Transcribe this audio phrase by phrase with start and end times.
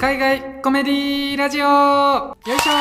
[0.00, 1.66] 海外コメディラジオ。
[1.66, 2.72] よいしょ。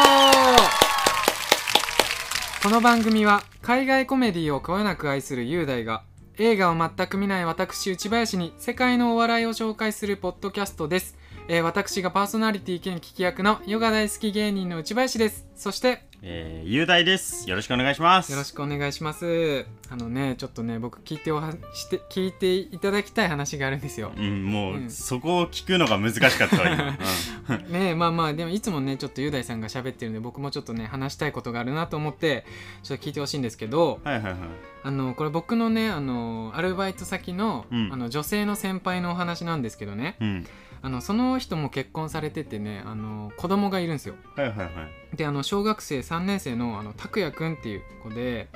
[2.64, 6.04] この番組は海外コメディをこよなく愛する雄大が
[6.38, 11.18] 映画を全く見ない私内林に世界のお笑いを紹介するポッドキャストです、
[11.50, 15.46] えー私がパーソナリティ兼聞き役のヨガ大好き芸人の内林です。
[15.56, 17.49] そしてえー、雄大です。
[17.49, 18.31] よろしくお願いします。
[18.31, 26.97] よろしくお願いしますあのねちょっとね僕聞いておはして聞いていただきたい話があるんですようん、もう、うんそこを聞くのが難しかったわ、今。
[27.55, 32.45] うんねえまあまあでもいつもねちょっと雄大さんが喋ってるんで僕もちょっとね話したいことがあるなと思って
[32.83, 34.36] ちょっと聞いてほしいんですけどはいはいはい。
[34.83, 40.47] あのこれ僕のねあのアルバイト先の,、うんあの女性の先輩のお話なんですけどねうん。
[40.81, 44.66] あのその人も結婚されててねあの子供がいるんですよはいはいは
[45.14, 45.16] い。
[45.17, 48.47] であの小学生3年生のあの拓也くんっていう子で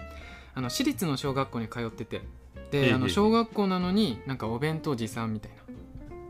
[0.56, 2.22] あの私立の小学校に通ってて
[2.72, 5.52] であの小学校なのになんかお弁当持参みたい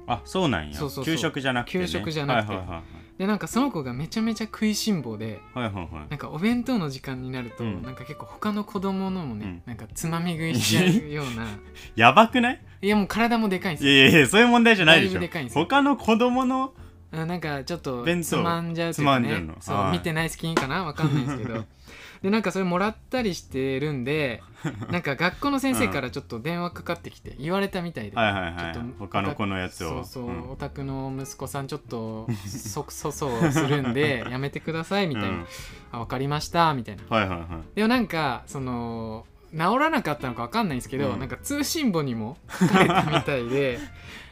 [0.08, 0.76] なあ、そうなんや。
[0.76, 1.86] そうそうそう給食じゃなくて、ね。
[1.86, 2.84] 給食じゃなくてはいはい
[3.18, 5.64] でなんかその子がめちゃめちゃ食いしん坊ではい。
[5.66, 6.10] はいはいはい。
[6.10, 11.46] なんかお弁当の時間になると、うんなんか結構他の子供のもね、うんなんかつまみ食いしちゃうような
[11.96, 12.62] やばくない？
[12.84, 15.20] いやもう体もでかいんですいよやいやいや、そういう問題じゃないでしょ。
[15.20, 16.74] でで他の子供の、
[17.14, 19.28] あなんかちょっとつまんじゃうというかね。
[19.28, 19.48] んじゃうの。
[19.54, 19.62] はい。
[19.62, 20.84] そう見てないスキンかな？
[20.84, 21.64] わかんないですけど。
[22.24, 24.42] でなんかそれもらったりしてるんで
[24.92, 28.74] なんか学校の先生からちょっと電話かかってきて言われたみたいで、はいはいはい。
[28.74, 28.94] ちょっと。
[29.00, 29.90] 他の子のやつを。
[29.90, 30.52] そうそう、ん。
[30.52, 35.46] お宅の息子さんちょっと そそそうするんでやめてくださいみたいな、うん。
[35.94, 37.04] あ分かりましたみたいな。
[37.10, 37.48] はいはいはい。
[37.76, 41.20] でもなんかその治らなかったのか分かんないんですけど、うん。
[41.20, 43.80] なんか通信簿にも書かれたみたいで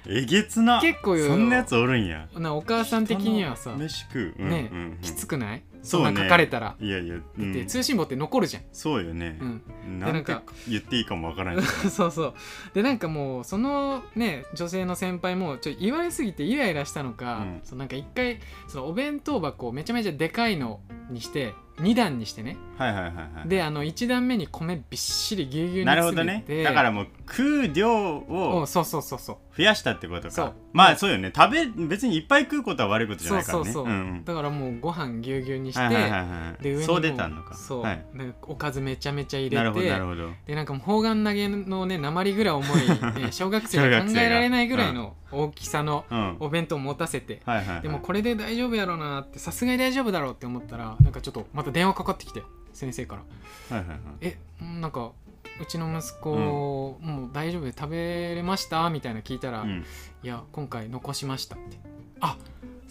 [0.07, 0.81] えげつな。
[0.81, 2.27] 結構よそんなやつおるんや。
[2.35, 4.35] なお母さん的にはさ人の飯食う。
[4.39, 4.97] うんねうんうん。
[5.01, 5.63] きつくない？
[5.83, 7.53] そんなん書かれたら、いやいや、うん。
[7.53, 9.39] で通信簿って残るじゃん、そうよね。
[9.41, 9.89] う。
[9.89, 11.65] ん、ななんか言っていいかもわからない。
[11.89, 12.33] そうそう。
[12.73, 17.59] でなんかもうそのね女性の先輩もちょっと言われすぎてイライラしたのか、うん。
[17.63, 22.57] そうなんか一回そのお弁当箱をめちゃめちゃでかいのにして2段にしてね。
[22.77, 23.47] はいはいはいはい。
[23.49, 26.53] であの1段目に米びっしりぎゅうぎゅうになるほ詰めて。
[26.53, 29.37] どねだからもう食う量をおそうそうそうそう。
[29.57, 30.47] 増やしたってことそう。
[30.47, 31.31] かまあそうよね。
[31.35, 33.63] 食べ別にいっぱい食うことは悪いことじゃそうないからね。
[33.65, 37.55] そうそう、んだからもうご飯ぎゅうぎゅうにして、はいはいはいはいで上にもそう出たのか。
[37.55, 38.05] そう、はい。
[38.15, 39.55] でおかずめちゃめちゃ入れて。
[39.55, 40.29] なるほどなるほど。
[40.45, 46.37] でなんかもう砲丸投げのね鉛ぐらい重い、ね、 小学生が考えられないぐらいの大きさのうん。
[46.39, 47.81] お弁当を持たせて、はいはいはい。
[47.81, 52.43] でもこれで大丈夫やろうなってさすがに大丈夫だろうって思ったらなんかちょっとまた電話かかってきて
[52.73, 53.17] 先生か
[53.69, 53.77] ら。
[53.77, 55.11] はいはいはい「えんなんか
[55.59, 59.85] うちの息子、もう大丈夫で食べれました?」みたいな聞いたら「うん。
[60.23, 61.79] いや今回残しました」って。
[62.19, 62.37] あ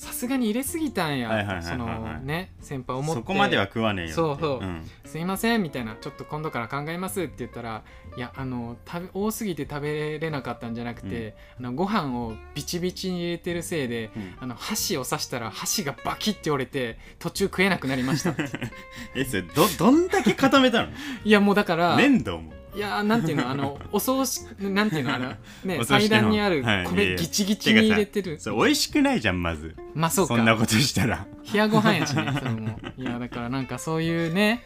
[0.01, 3.21] さすがに入れすぎたんや、そのね先輩思って。
[3.21, 4.65] そこまでは食わねえよそうそう。
[4.65, 4.91] んん。
[5.05, 5.95] すいませんみたいな。
[6.01, 7.83] ちょっと今度から考えますって言ったら
[8.17, 14.35] いやあの食べ多すぎて食べれなかったんじゃなくて、あのご飯をビチビチに入れてるせいでうん。
[14.41, 18.35] あの箸を刺したら箸がバキッて折れて途中食えなくなりました
[19.15, 20.89] えそれどどんだけ固めたの？
[21.25, 28.39] いやもうだから粘土もいやなんていうのあの お葬式なんていうのあれね祭壇にある米やギチギチに入れてる。
[28.39, 29.77] それ美味しくないじゃんまず。
[29.95, 30.37] まあそうか。
[30.37, 31.27] そんなことしたら。
[31.53, 32.81] 冷やご飯やしねそれも。
[32.97, 34.63] いやだからなんかそういうね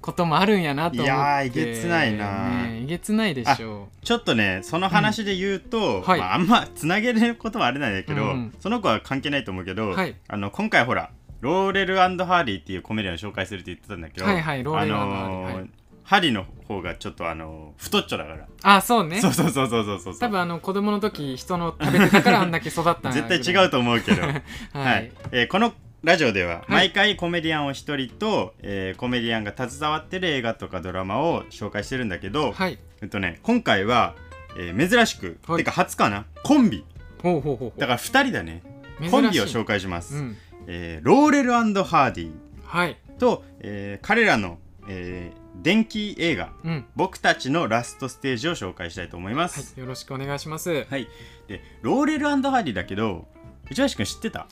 [0.00, 1.04] こともあるんやなと思って。
[1.04, 2.48] いやーえげつないな。
[2.64, 6.20] ねえげつないでしょちょっとねその話で言うと、はい。
[6.20, 8.28] まあ、あんまつなげることはあれなんだけど、うん。
[8.28, 10.14] うんその子は関係ないと思うけど、はい。
[10.28, 15.70] あの今回ほらローレルハーディっていうコメディアンを紹介するって言ってたんだけど、はいはいローレルハーディあのはい
[16.06, 19.20] ハリの方がちょっとあの太っちょだから、あそうね。
[19.20, 20.18] そうそうそうそうそうそう。
[20.18, 24.28] 多分あの子供の時人の食べてたからあんだけ育った絶対違うと思うけど、 は、
[24.72, 25.06] はい。
[25.06, 25.72] いえーこの
[26.04, 32.78] ラジオではい毎回コメディアンを一人と、えーコメディアンが携わってる映画とかドラマを紹介してるんだけど、はい。
[33.02, 34.14] えっとね今回は、
[34.56, 35.58] えー珍しく、はい。
[35.58, 36.24] てか初かな？
[36.44, 36.84] コンビ。
[37.20, 38.62] ほうほうほうだから2人だね。
[39.10, 40.36] コンビを紹介します、うん。
[40.68, 42.32] えーローレルハーディ
[42.64, 42.96] はい。
[43.18, 50.72] と、えー彼らの、えー電気映画うん「僕たちのラストステージ」を紹介したいと思います、はいよろしくお願いします。
[50.72, 51.08] いはい、
[51.48, 53.26] でローレルハーディだけど
[53.70, 54.46] 内橋君知ってた？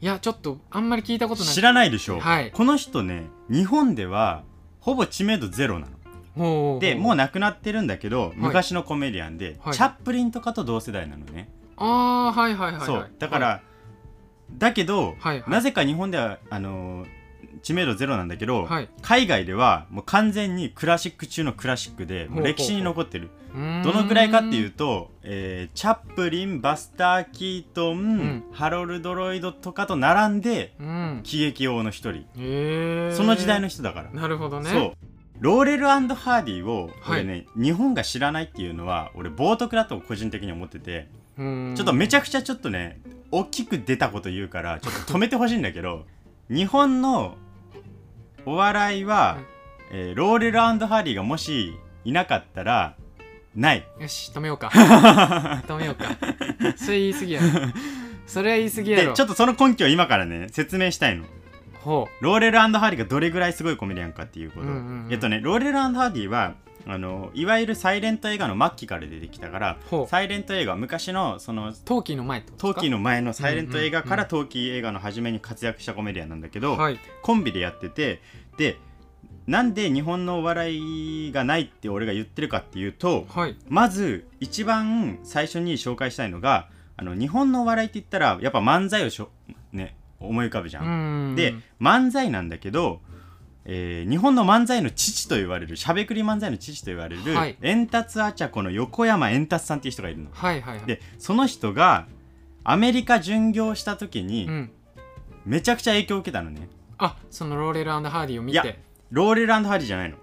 [0.00, 1.54] やちょっとあんまり聞いたことない。
[1.54, 2.50] 知らないでしょ、はい。
[2.50, 4.44] この人ね日本では
[4.80, 5.86] ほぼ知名度ゼロな
[6.36, 6.78] の。
[6.80, 9.74] でもう亡くなってるんだけど、昔のコメディアンで、はい。
[9.74, 11.48] チャップリンとかと同世代なのね、
[11.78, 12.86] ああはいはいはいはい。
[12.86, 13.10] そう。
[13.18, 13.62] だから、
[14.52, 15.50] だけど、はいはい。
[15.50, 17.15] なぜか日本ではあのー
[17.62, 18.88] 知名度ゼロなんだけど、はい。
[19.02, 23.30] 海外ではもう完全にクラシック中のクラシックでもう歴史に残ってる。
[23.84, 28.44] どのくらいかっていううと、えーチャップリンバスター・キートン、ん。
[28.52, 31.20] ハロルド・ロイドとかと並んでうん。
[31.24, 32.20] 喜劇王の一人。
[32.20, 34.70] へえその時代の人だから、なるほどね。
[34.70, 34.92] そう。
[35.40, 41.08] ローレルハーディを俺ね、日本が知らないっていうのは俺冒涜だと個人的に思ってて、
[41.38, 41.74] うん。
[41.76, 43.00] ちょっとめちゃくちゃちょっとね
[43.30, 46.04] 大きく出たこと言うからちょっと止めてほしいんだけど
[46.48, 47.36] 日本の
[48.46, 49.38] お笑いは、
[49.90, 52.94] えーローレルハリーがもしいなかったら
[53.56, 53.86] ない。
[53.98, 54.68] よし止めようか。
[55.66, 56.16] 止めようか。
[56.76, 57.46] それ言い過ぎやろ。
[58.26, 59.10] それは言い過ぎやろ。
[59.10, 61.24] でちょっとその根拠を今からね説明したいの。
[61.80, 64.78] ほローレルハリーがどれぐらいすごいコメディアンかっていうこと、うんうんう
[65.08, 65.08] ん。
[65.10, 66.54] えっとねローレルハリーは
[66.88, 69.78] あのいわゆるサイレント映画の末期から出てきたから
[70.08, 76.98] サイレント映画昔のその陶器の前ってこと陶器のの前のサイレント映画かうんうんら陶器映画の初めに活躍したコメディアンなんだけど、はい。
[77.22, 78.22] コンビでやってて
[78.56, 78.78] で
[79.46, 83.56] なんで日本のお笑いがないって俺が言ってるかっていうとはい。
[83.68, 89.30] まず一番最初に紹介したいのがあの日本のお笑いって言ったらやっぱ漫才をしょ、
[89.72, 90.80] ね、思い浮かぶじゃ。
[90.80, 91.36] うんん。
[91.36, 93.00] で漫才なんだけど、
[93.68, 97.56] えー日本の漫才の父と言われるしゃべくり漫才の父と言われる、はい。
[97.60, 100.30] エンタツアチャコの横山エンタツさんっていう人がいるの。
[100.32, 100.86] はいはいはい。
[100.86, 102.06] でその人が
[102.64, 104.70] アメリカ巡業した時にうん。
[105.44, 106.68] めちゃくちゃ影響を受けたのね。
[106.98, 108.80] あそのローレルハーディを見いやて
[109.10, 110.16] ローレルハーディじゃないの。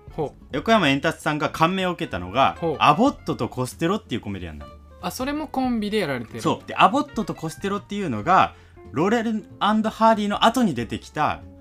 [0.51, 4.71] 横山エンタツさんが感銘を受けたのがアボットとコステロっていうコメディアンなの。
[5.01, 6.41] あそれもコンビでやられてる。
[6.41, 6.67] そう。
[6.67, 8.55] でアボットとコステロっていうのが
[8.91, 11.52] ローレルハーディの後に出てきたうん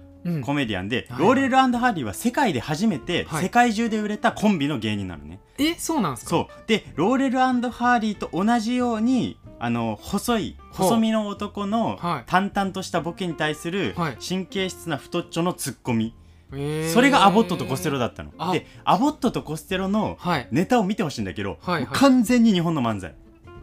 [0.44, 3.44] コメディアンで、はいローレルハーディは世界で初めてはい。
[3.44, 6.30] 世界中で売れたコンビの芸人なのね、えそうなんすか？
[6.30, 6.62] そう。
[6.66, 12.24] でローレルハーディと同じようにあの細い細身の男のはい。
[12.26, 14.16] 淡々としたボケに対するはい。
[14.26, 16.14] 神経質な太っちょのツッコミ、
[16.52, 16.92] えー。
[16.92, 18.32] それがアボットとコステロだったの。
[18.38, 18.52] あ。
[18.52, 20.48] でアボットとコステロのはい。
[20.50, 21.98] ネタを見てほしいんだけど、はいはい。
[21.98, 23.14] 完全に日本の漫才。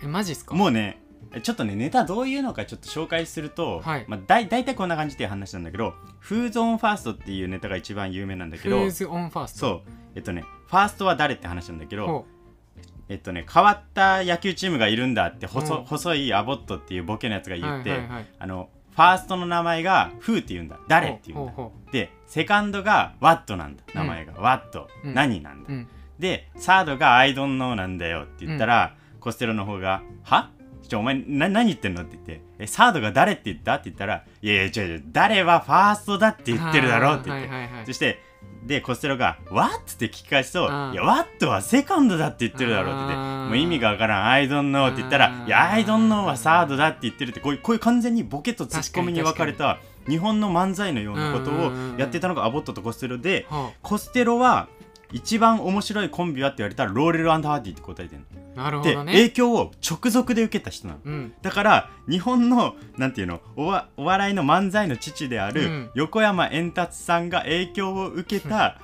[0.03, 0.55] えマジっすか？
[0.55, 1.01] もうね
[1.41, 4.05] ちょっとねネタどういうのかちょっと紹介すると、はい。
[4.07, 9.59] まあ、だい大体こんな感じっていう話なんだけど「フーズ・オン・ファースト」っていうネタが一番有名なんだけど Who's on First。
[9.59, 9.81] そう。
[10.15, 12.25] えっとねファーストは誰って話なんだけどほ
[13.09, 15.85] えっとね変わった野球チームがいるんだって細,、うん。
[15.85, 17.99] 細いアボットっていうボケのやつがう言って、
[18.39, 20.79] あのファーストの名前が Who って言うんだ。
[20.87, 21.53] 誰って言うんだ。
[21.91, 25.13] でセカンドがワットなんだ名前が、ワット、うん。
[25.13, 25.69] 何なんだ、
[26.19, 30.51] でサードがアイドンノーなんだよって言ったら、コステロの方がは？
[30.89, 33.75] ちょお前な何言ってんのって言ってえサードが誰って言った？
[33.75, 38.21] って言ったらいやいや違う違う誰はファーストだって言ってるだろうって言って、はいはいはいそして
[38.65, 43.15] でコステロが「What?」って聞き返すと「あーいや What はセカンドだって言ってるだろう」って言って。
[43.15, 49.77] もう意味がわからん「I don't know」って言ったらあー「いや I don't know はサードだって言ってる」ってこういうこういう完全にボケとツッコミに分かれた
[50.09, 54.67] 日本の漫才のようなことをやってたのがアボットとコステロではコステロは
[55.13, 58.38] 一番面白いコンビはって言われたらローレルハーディって答えてるの。
[58.59, 59.13] あなるほで、どね。
[59.13, 60.99] 影響を直属で受けた人なの。
[61.05, 61.33] うん。
[61.41, 65.89] だから日本のなんていうのおわお笑いの漫才の父である、うん。
[65.95, 68.79] 横山エンタツさんが影響を受けた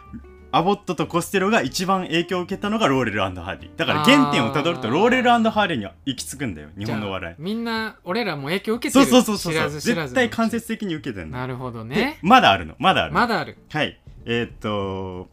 [0.51, 7.35] アボットとコステロが一番影響を受けたのがローレルハーディだから原点をたどるとローレルハーディには行き着くんだよ日本のお笑い。
[7.37, 9.05] みんな俺らも影響受けてる。
[9.05, 11.37] そうそうそうそう絶対間接的に受けてるの。
[11.37, 12.19] なるほどでね。
[12.21, 13.19] まだあるのまだあるの。
[13.19, 13.57] まだある。
[13.69, 13.99] はい。
[14.25, 15.27] えーっと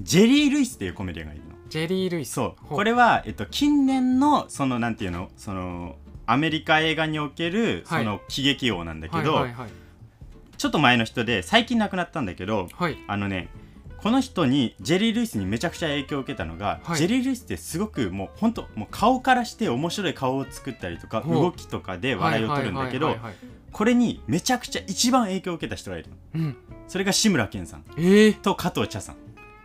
[0.00, 2.32] ジェリー・ルイスっていうコメディアンがいるのジェリー・ルイス。
[2.32, 2.66] そう。
[2.66, 5.30] ほこれは、えっと、近年のそのなんていうの？
[5.36, 5.96] その
[6.26, 8.04] アメリカ映画におけるはい。
[8.04, 9.46] その喜劇王なんだけど、
[10.58, 12.98] ちょっと前の人で最近亡くなったんだけどはい。
[13.06, 13.48] あのね
[14.02, 16.98] この人にジェリー・ルイスにめちゃくちゃ影響を受けたのが、はい。
[16.98, 23.16] ジェリー・ルイスってすごくもう本当もう顔からして面白い顔を作ったりとか動きとかで笑いを取るんだけど
[23.72, 26.16] これにめちゃくちゃ一番影響を受けた人がいるの。
[26.34, 26.56] うん。
[26.88, 27.84] それが志村けんさん。
[27.96, 28.40] えー。
[28.40, 29.16] と加藤茶さん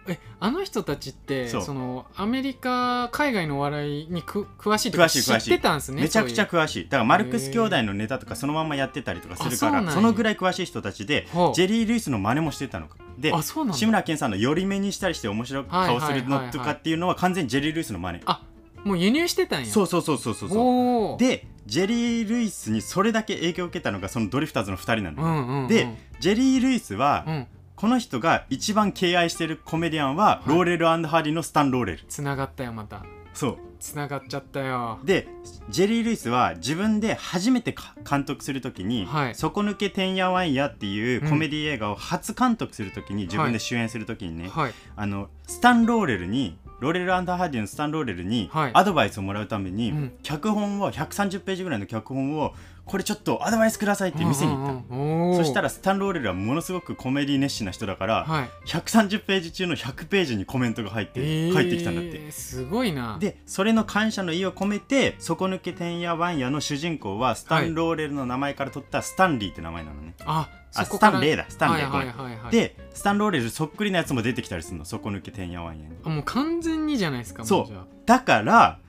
[0.07, 5.49] えあの人たちってそそうのアメリカ海外のお笑いにく詳しいとか知っ詳しい詳しい。
[5.49, 6.83] てたんですねめちゃくちゃそう詳しい。
[6.85, 9.91] だからマルクス兄弟のネタとかそのまんまやってたりとかするかそうなんや。
[9.91, 12.97] そのぐらい詳しい人たちでジェリー・ルイスの真似もしてたのか。
[13.17, 13.77] であそうなんだ。
[13.77, 18.21] 志村けんさんの寄り目にしたりして面白い顔するのとかっていうのは完全にジェリー・ルイスの真似。
[18.25, 18.43] あ
[18.83, 19.67] もう輸入してたんや。
[19.67, 20.57] そうそうそうそうそうそう。
[20.59, 21.19] おー。
[21.19, 25.67] でジェリー・ルイスにそれだけ影響を受けたのがそのドリフターズの2人なのよ、うんうんうん。
[25.67, 25.87] で
[26.19, 30.49] ジェリー・ルイスは、うんこの人が一番敬愛してるコメディアンは、い。
[30.49, 32.03] ローレルハーディのスタン・ローレル。
[32.07, 33.03] つながったよまた。
[33.33, 33.57] そう。
[33.79, 34.99] つながっちゃったよ。
[35.03, 35.27] で
[35.69, 44.73] ジェリー・ルイスは自分で初めてか監督するときにはい「底抜けてんやわんや」っていうコメディ映画を初監督するときに、自分で主演するときにね、はい。
[44.95, 48.71] あのスタン・ローレルにローレルハーディのスタン・ローレルにはい。
[48.73, 50.13] アドバイスをもらうために、うん。
[50.23, 52.53] 脚本を130ページぐらいの脚本を
[52.85, 58.49] これちょっとアドバイスくださいって店に行った、そしたらスタン・ローレルはものすごくコメディ熱心な人だから、はい。
[58.67, 62.09] 130ページ中の100ページにコメントが入って、返ってきたんだって。
[62.17, 63.17] えーすごいな。
[63.19, 71.13] でそれの感謝の意を込めて「底抜けてんやわんや」の主人公はスタン・ローレルの名前から取ったスタンリーって名前なのね、ああそこから。
[71.13, 72.51] スタンレーだスタンレー、はいはいはいはい。
[72.51, 75.95] でスタン・ローレルそっくりなやつも出てきたりするの底抜けてんやわんやに。
[76.03, 77.73] あもう完全にじゃないですかそう。
[78.05, 78.79] だから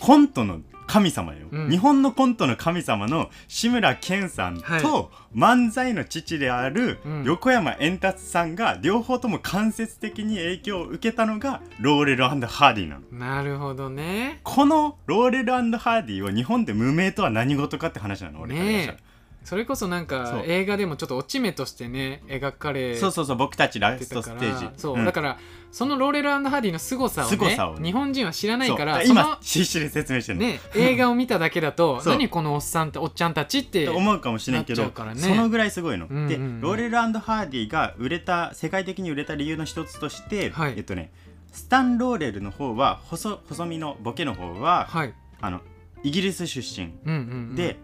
[0.00, 1.70] コントの神様よ、うん。
[1.70, 7.24] 日本のコントの神様の志村けんさんと漫才の父であるうん。
[7.24, 13.02] 横山エンタツさんが両方とも間接的に影響を受けたのがローレルハーディなの。
[13.12, 14.40] なるほどね。
[14.42, 18.98] このローレルハーディを日本で無名とは何事かって話なの俺からしたら。
[18.98, 19.07] ね
[19.48, 20.44] それこそなんそかう。
[20.46, 24.68] 映画でもちょっと落ち目としてね描かれてそうそうそう僕たちのラストステージ。
[24.76, 25.06] そう、ん。
[25.06, 25.38] だから
[25.72, 27.86] そのローレルハーディの凄さをね凄さをね。
[27.86, 35.22] 日本人は知らないから今必死で説明してるの、ね映画を見ただけだと 何このおっさんっておっちゃんたちって思うかもしれんけど、なっちゃうからね。
[35.22, 36.06] そのぐらいすごいの。
[36.06, 36.28] うんうんうん。
[36.28, 36.36] で
[36.66, 40.74] ローレルハーディが売れた世界的に売れた理由の一つとして、はい。
[40.76, 41.10] えっとね
[41.52, 45.14] スタン・ローレルの方は細細身のボケの方は、はい。
[45.40, 45.62] あの
[46.02, 47.14] イギリス出身、うんうん、う
[47.52, 47.76] ん、で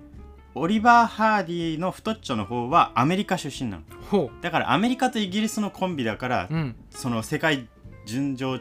[0.56, 3.82] オリバー・ハーディの太っちょの方はアメリカ出身なの。
[4.10, 6.76] ほだからアメリカとイギリスのコンビだから、ううん。
[6.90, 7.66] その世界
[8.06, 8.58] 巡場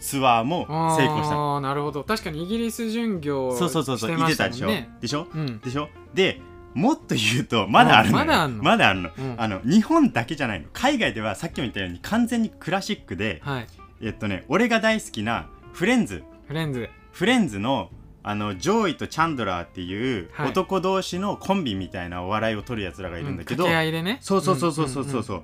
[0.00, 0.66] ツアーも
[0.96, 1.54] 成功したの。
[1.54, 2.04] ああなるほど。
[2.04, 4.68] 確かにイギリス巡業そうそうそうそうしてまいてたでしょ、
[5.00, 5.26] でしょ？
[5.34, 5.60] うん。
[5.60, 5.88] でしょ？
[6.14, 6.40] で
[6.74, 8.24] もっと言うとまだあるのよ。
[8.24, 8.62] まだあんの？
[8.62, 9.10] まだあるの。
[9.18, 9.34] うん。
[9.38, 10.68] あの日本だけじゃないの。
[10.72, 13.66] 海外ではさっきも言ったように完全にクラシックではい。
[14.02, 16.24] えっとね俺が大好きなフレンズ。
[16.46, 16.88] フレンズ。
[17.12, 17.90] フレンズの
[18.28, 20.48] あのジョイとチャンドラーっていうはい。
[20.50, 24.18] 男同士のコンビみたいなお笑いを取るやつらがいるんだけど、掛け合いでね。
[24.20, 25.42] そうそうそうそうそうそうそう。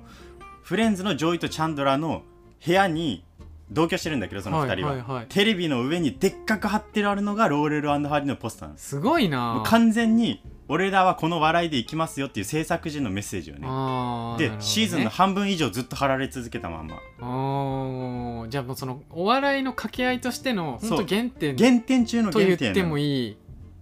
[0.63, 2.23] フレンズのジョイとチャンドラーの
[2.65, 3.23] 部屋に
[3.71, 5.25] 同居してるんだけどその2人は,、はいはいはい。
[5.27, 8.89] テレビの上にでっかく貼ってあるのがローレルハーディのポスターなんです。
[8.89, 9.63] すごいな。
[9.65, 14.37] 完全に俺らはこの笑いでいきますよっていう制作陣のメッセージをね。
[14.37, 14.55] で、ね。
[14.59, 16.95] シーズンの半分以上ずっと貼られ続けたまんま。
[17.21, 23.37] おーじゃあもうそのお笑いの掛け合いとしての本当原点原点中のと言原点ってもいい。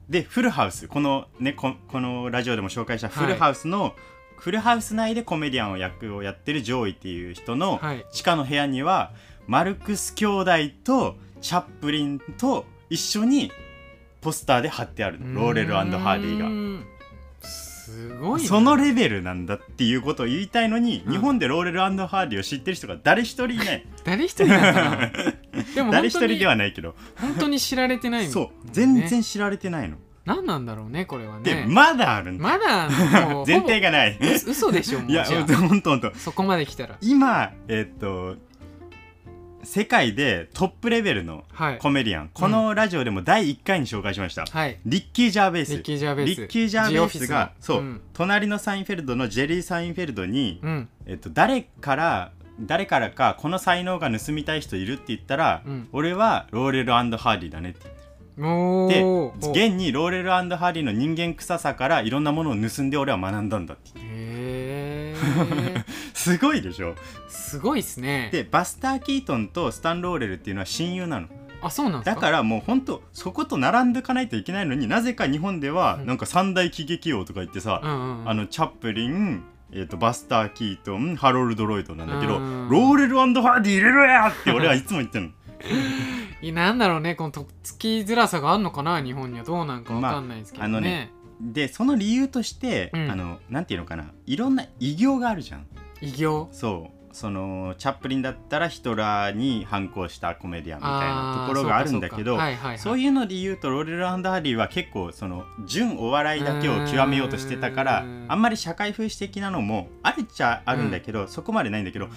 [0.09, 0.87] でフルハウス。
[0.87, 3.95] このねここのラジオでも紹介したはいフルハウスの、
[4.37, 8.05] フルハウス内でコメディアンを役をやってるジョイっていう人のはい。
[8.11, 9.11] 地下の部屋には
[9.47, 10.51] マルクス兄弟
[10.83, 13.51] とチャップリンと一緒に
[14.21, 15.41] ポスターで貼ってあるの。
[15.41, 16.45] ローレルハーディが。
[16.45, 16.85] が。
[17.41, 21.11] すごいなそのレベルなんだっていうことを言いたいのに、うん。
[21.11, 23.85] 日本でローレルハーディを知ってる人が誰一人いない。
[24.05, 25.11] 誰一人な
[25.75, 26.95] でも誰一人ではないけど。
[27.19, 28.49] 本当に知られてないそう。
[28.71, 32.43] 全然知られてないの、何なんだろうねこれはでねまだあるんだ。
[32.43, 32.89] まだ
[33.27, 34.19] もう 前提がない。
[34.21, 35.11] 嘘嘘でしょもう。
[35.11, 36.95] いやほんとほんとあそこまで来たら。
[37.01, 38.37] 今えっと
[39.63, 41.77] 世界でトップレベルのはい。
[41.77, 44.79] コメディアン、このラジオでも第1回に紹介しました、はい。
[44.85, 45.73] リッキー・ジャーベイス。
[45.73, 46.41] リッキー・ジャーベイス。
[46.41, 48.01] リッキー・ジャーベイスがそう、うん。
[48.13, 50.89] 隣のサインフェルドのジェリー・サインフェルドに、うん。
[51.05, 55.89] えっと、誰から誰からかこの才能が盗みたい人いるって言ったら、うん。
[55.91, 58.01] 俺はローレルハーディだねって
[58.39, 64.10] おでー現にローレルハーディの人間臭さからいろんなものを盗んで俺は学んだんだって言って
[66.13, 66.95] すごいでしょ？
[67.27, 68.29] すごいっすね。
[68.31, 71.27] でバスター・キートンとスタン・ローレルっていうのは親友なの。
[71.63, 72.15] あそうなんですか？
[72.15, 78.29] だからもうほんとそこと並んでいかないといけないのになぜか日本ではうんなんか三大喜劇王とか言ってさ、うんうんうん。
[78.29, 85.31] あのチャップリン、えー、とバスター・キートンハロルド・ロイドなんだけど、うんローレルハーディ入れろやって俺はいつも言ってるの。
[86.53, 89.45] なんだろうねこのとっつきづらさがあるのかな日本には。
[89.45, 91.11] どうなんかわかんないですけどね,、まああのね
[91.41, 93.11] でその理由として、うん。
[93.11, 94.11] あのなんていうのかな。
[94.25, 95.67] いろんな偉業があるじゃん。
[96.01, 97.01] 偉業そう。
[97.13, 102.79] そのチャップリンだったらヒトラーに反抗したコメディアンみたいなところがあるんだけどそうはいはいはい。
[102.79, 112.07] そういうので言うとローレル・ハーディは結構その純お笑いだけを極めようとしてたからうんあんまり社会風刺的なのもあるっちゃあるんだけど、そこまでないんだけど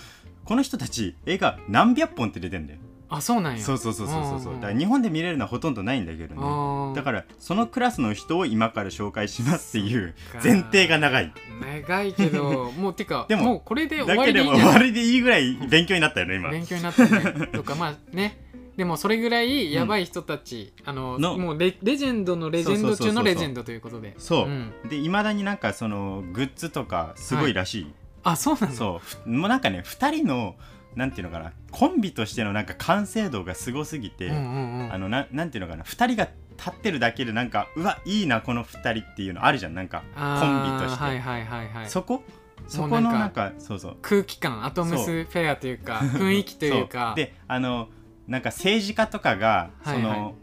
[0.45, 3.63] この人たち映画何百本って出てんだよあそうなんや。
[3.63, 4.31] そうそうそうそうそう。
[4.31, 4.61] そううんうんうん。
[4.61, 6.95] だから日本で見れるのはほとんどないんだけどね。
[6.95, 11.33] だかららそのクラスの人を今から紹介しますっていう前提が長い。
[11.61, 16.51] 長いけど もうてかでももうこれで終わりでいい終わりでいいぐらい勉強になったよね今。
[16.51, 17.49] 勉強になったね。
[17.53, 18.41] とかまあね。
[18.77, 24.15] でもそれぐらいやばい人たち、あののもうレレジェンドのレジェンド中のレジェンドということで。
[24.19, 24.73] そう、ん。
[24.89, 27.95] でいまだになんかそのグッズとかすごいらしい、
[28.25, 28.77] あそうなんだ。
[28.77, 28.99] そう。
[28.99, 30.57] ふもうなんかね2人の
[30.97, 34.93] なんていうのかなコンビとしてのなんか完成度がすごすぎて、うんうんうん。
[34.93, 39.75] あのななんていうのかな2人が立ってるだけでなんかうわいいなこの2人っていうのあるじゃん。
[39.75, 41.91] なんかコンビとして、はいはいはいはい。
[41.91, 42.23] そこ？
[42.69, 43.97] そこのなんかそうそう。
[44.03, 47.15] 空気感アトムスフェアというか雰囲気というか。
[47.17, 47.25] そう。
[47.25, 47.89] であの
[48.29, 50.03] なんか政治家とかがはいはい。
[50.03, 50.35] その、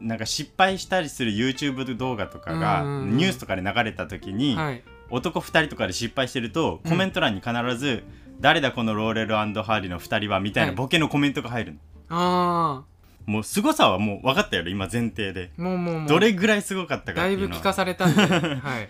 [0.00, 3.16] なんか失敗したりする YouTube 動画とかがうんうんうん。
[3.16, 4.84] ニュースとかで流れた時に、はい。
[5.10, 8.04] 男2人とかで失敗してるとうんコメント欄に必ず
[8.40, 10.76] 「誰だこのローレルハーディの2人は」みたいなはい。
[10.76, 11.78] ボケのコメントが入るの、
[12.08, 12.84] あ
[13.26, 15.50] もう凄さはもう分かったよね今前提で。
[15.58, 16.08] あもうもうもう。
[16.08, 17.60] どれぐらいすごかったかだいぶっていうのは。
[17.60, 18.88] 聞かされたんで はい。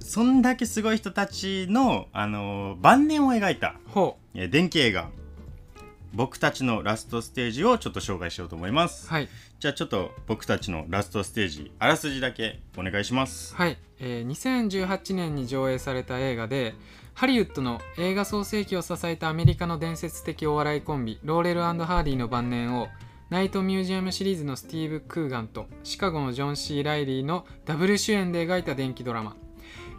[0.00, 5.08] そんだけすごい人たちの、あのー晩年を描いたほえー電気映画
[6.16, 9.06] 僕たちのラストステージをちょっと紹介しようと思います。
[9.06, 9.28] うはい。
[9.60, 13.54] じゃあちょっと僕たちのラストステージあらすじだけお願いします。
[13.54, 16.74] はい、えー2018年に上映された映画で
[17.12, 22.88] ハリウッドの映画創世期を支えたアメリカの伝説的お笑いコンビローレルハーディの晩年を
[23.28, 29.36] ナイトミュージアムシリーズのスティーブ・クーガンとシカゴのジョン・シー・ライリーのダブル主演で描いた伝記ドラマ、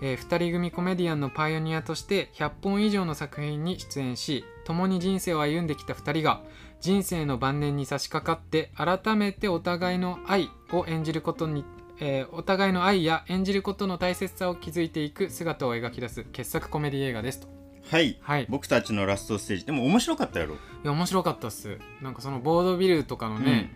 [0.01, 6.41] え2人組コメディアンのパイオニアとして100本以上の作品に出演し共に人生を歩んできた2人が
[6.81, 11.63] 人生の晩年に差し掛かって改めてお互いの愛を演じることに
[12.01, 17.47] えーお互いの愛や演じることの大切さを築いていく姿を描き出す傑作コメディ映画ですと。
[17.89, 18.17] はい。
[18.21, 18.43] はい。
[18.43, 19.65] い僕たちのラストステージ。
[19.65, 20.57] でも面白かったやろ。
[20.83, 21.79] や面白かったっす。
[22.01, 23.73] なんかそのボードビルとかのね、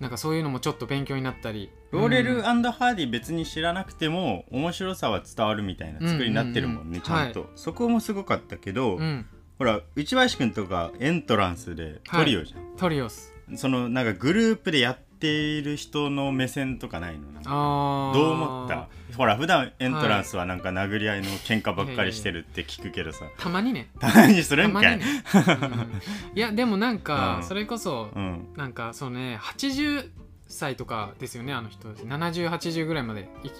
[0.00, 1.70] なんかそういうのもちょっと勉強になったり。
[1.92, 6.88] ローレルうんハーディ別に知らなくても面白さは伝わるみたいな作りになってるもんね、うん。
[6.88, 6.96] うん。
[6.96, 9.26] うんちゃんと、そこもすごかったけど、うん
[9.58, 17.30] ほら内林くんとかエントランスでトリオじゃん、トリオスそのなんかグループでやっている人の目線とかないの？
[17.32, 18.14] なんかあー。
[18.14, 18.88] どう思った？
[19.16, 23.26] ほら普段エントランスはなんか殴り合いの喧嘩ばっかりしてるって聞くけどさ。
[23.38, 23.90] たまにね。
[24.00, 25.04] たまにするたんかい、ね、
[25.34, 26.38] うん。
[26.38, 27.42] いやでもなんか、うん。
[27.44, 28.48] それこそ、うん。
[28.56, 30.08] なんかそうね80
[30.48, 33.52] 歳とかですよねあの人7080ぐらいまで生き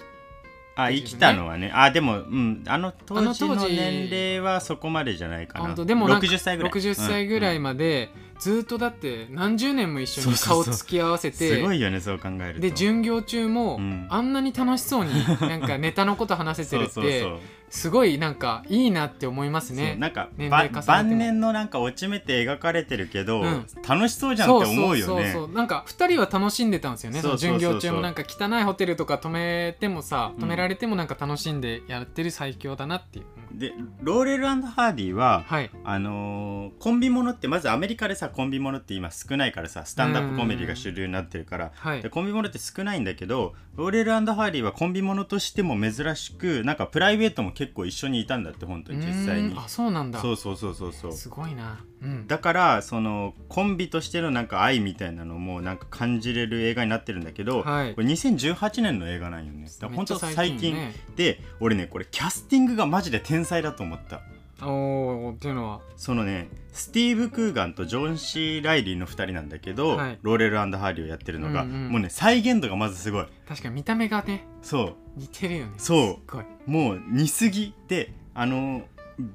[0.75, 1.71] あ生きたのはね。
[1.73, 2.63] あでもうん。
[2.67, 5.75] あの当時の年齢はそこまでじゃないかな。
[5.85, 6.71] でもなんか60歳ぐらい。
[6.71, 12.61] 60歳ぐらいまで、ずっとだって何十年も一緒に顔つき合わせてすごいよねそう考えると。
[12.61, 14.07] で巡業中も、うん。
[14.09, 15.11] あんなに楽しそうに
[15.41, 17.25] なんかネタのこと話せてるって
[17.73, 19.95] すごいなんかいいなって思いますね。
[19.95, 20.29] なんか
[20.85, 23.65] 晩年のなんか落ち目って描かれてるけど、うん。
[23.89, 25.01] 楽しそうじゃんって思うよね。
[25.01, 27.19] そうそうそうなんか2人は楽しんでたんですよね。
[27.19, 27.59] そうそうそうそう。
[27.59, 30.43] 巡業中もなんか汚いホテルとか泊めてもさうん。
[30.43, 33.25] 泊められてもなんか楽しんでやってる最強だなっていう、
[33.57, 35.71] でローレルハーディははい。
[35.83, 41.71] あのーコンビものってまずアメリカでさコンビものって今少ないからさスタンダップコメディが主流になってるから。
[41.73, 42.03] はい。
[42.03, 49.55] でコンビものって少ないんだけどローレルハーディはコンビものとしても珍しくなんかプライベートも結構一緒にいたんだって本当に実際に。
[49.57, 50.19] あそうなんだ。
[50.19, 51.13] そうそうそうそうそう。
[51.13, 51.85] すごいな。
[52.01, 52.27] うん。
[52.27, 57.95] だからそのコンビとしてのなんか愛みたいなのもなんか感じれる映画になってるんだけど、はい。
[57.95, 59.65] これ2018年の映画なんよね。
[59.65, 60.93] だから本当最近ね。
[61.15, 64.21] で俺ねこれキャスティングがマジで天才だと思った
[64.67, 65.81] おーっていうのは？
[65.97, 70.19] そのねスティーブ・クーガンとジョン・シー・ライリーの2人なんだけど、はい。
[70.21, 73.25] ローレルハーディをやってるのが、うんうんもうね再現度がまずすごい。
[73.47, 75.73] 確かに見た目がねそ似てるよね。
[75.77, 76.07] そう。
[76.07, 76.43] すっごい。
[76.43, 78.83] うもう似すぎであの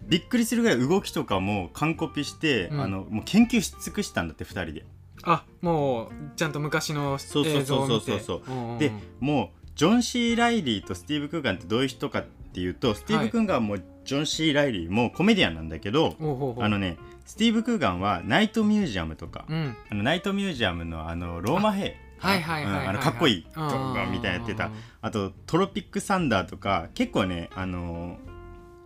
[0.09, 2.81] びっくりするぐらい動きとかも完コピして、うん。
[2.81, 4.85] あのもう研究し尽くしたんだって2人で。
[5.25, 8.55] あもうちゃんと昔のそうそう映像を見てそうそうそう。
[8.55, 16.17] うんうんでもうジョン・シー・ライリーとスティーブ・クーガンってどういう人かっていうとスティーブ・クーガンもジョン・シー・ライリーもコメディアンなんだけど、
[16.59, 19.77] あのねスティーブ・クーガンはナイトミュージアムとか、うん。
[19.91, 24.71] あのナイトミュージアムのあのローマ兵はいはいはいはいうんあのかっこいいとうんかみたいなやってた。
[25.03, 28.17] あとトロピック・サンダーとか結構ねあの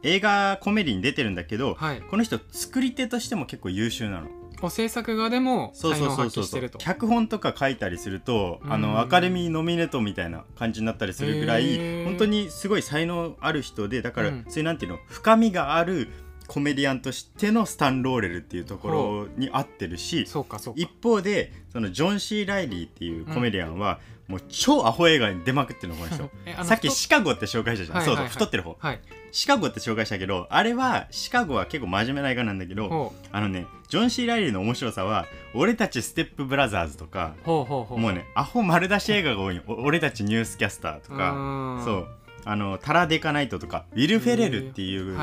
[0.02, 2.02] 映画コメディに出てるんだけど、はい。
[2.02, 4.26] この人作り手としても結構優秀なの。
[4.26, 6.30] お制作側でもそうそう才能をそう。
[6.30, 6.78] そう発揮してると。
[6.78, 8.82] 脚本とか書いたりするとあうん。
[8.82, 14.44] のアカデミーノミネートみたいな感じになったりするぐらい本当にすごい才能ある人でだから、うん。
[14.48, 16.08] そういうなんていうの深みがある
[16.48, 20.26] コメディアンとしてのスタン・ローレルっていうところに合ってるし
[20.74, 24.00] 一方でそのジョン・シー・ライリーっていうコメディアンは、
[24.32, 26.30] もう超アホ映画に出まくってるのこの人。
[26.64, 28.24] さっき太シカゴって紹介したじゃん、はいはいはい。
[28.24, 28.76] そうそう太ってる方。
[28.78, 29.00] はい。
[29.30, 41.16] シカゴって紹介したけどあれはシカゴは結構真面目な映画なんだけどほあのねジョン・シー・ライリーの面白さは俺たちステップブラザーズとかもうねアホ丸出し映画が多い俺たちニュースキャスターとか。
[41.16, 42.08] かそう
[42.44, 45.16] あのタラデカナイトとかウィル・フェレルっていう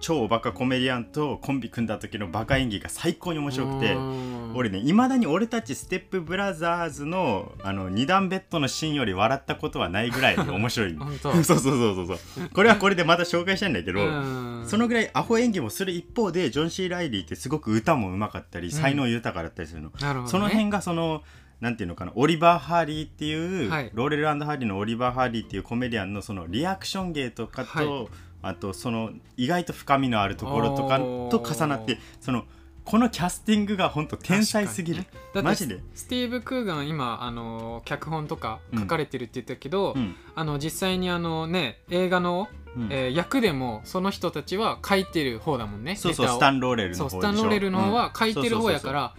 [0.00, 4.52] 超おバカコメディアンとコンビ組んだ時のバカ演技が最高に面白くてうん。
[4.54, 10.98] 俺ねいまだに俺たちステップブラザーズのあの二段ベッドのシーンより笑ったことはないぐらい 面白い。
[11.22, 12.48] そうそうそうそうそう。
[12.50, 14.64] これはこれでまた紹介したいんだけど、うん。
[14.66, 20.30] そのぐらいアホ演技もする一方でジョン・シー・ライリーってすごく歌もうまかったり才能豊かだったりするの、なるほどね。
[20.30, 21.22] その辺がその
[21.60, 23.90] なんていうのかなオリバー・ハーディっていう、はい。
[23.92, 28.08] ローレルハーディのオリバー・ハーディっていうコメディアンのそのリアクション芸とかと、はい。
[28.40, 32.44] あとその意外と深みのあるところとかと重なってその
[32.84, 35.04] このキャスティングが本当天才すぎる、
[35.42, 35.80] マジで。
[35.94, 40.14] スティーブ・クーガン今あの脚本とか書かれてるって言ったけど、うん。
[40.34, 42.88] あの実際にあのね映画の、うん。
[42.90, 49.14] えー役でもその人たちは書いてる方だもんねそうそうスタン・ローレルのそう方スタンローレルの方は書いてる方やかうんら、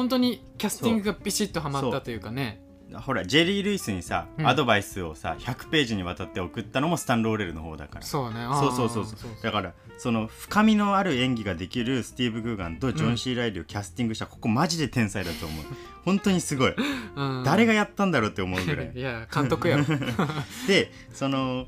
[0.00, 2.62] 本当にキャスティングがビシッとはまったというかね。
[2.94, 4.48] ほらジェリー・ルイスにさ、うん。
[4.48, 8.06] アドバイスをさ100ページにわたって送ったのもスタン・ローレルの方だから。
[8.06, 8.46] そうね。
[8.50, 9.30] そうそうそうそう。
[9.42, 15.64] だからその深みのある演技ができるスティーブ・グーガンとジョン・シー・ライリーをキャスティングしたここマジで天才だと思う。
[16.02, 16.74] 本当にすごい。
[17.14, 17.44] うん。
[17.44, 18.92] 誰がやったんだろうって思うぐらい。
[18.96, 19.84] いや監督やろ。
[20.66, 21.66] でその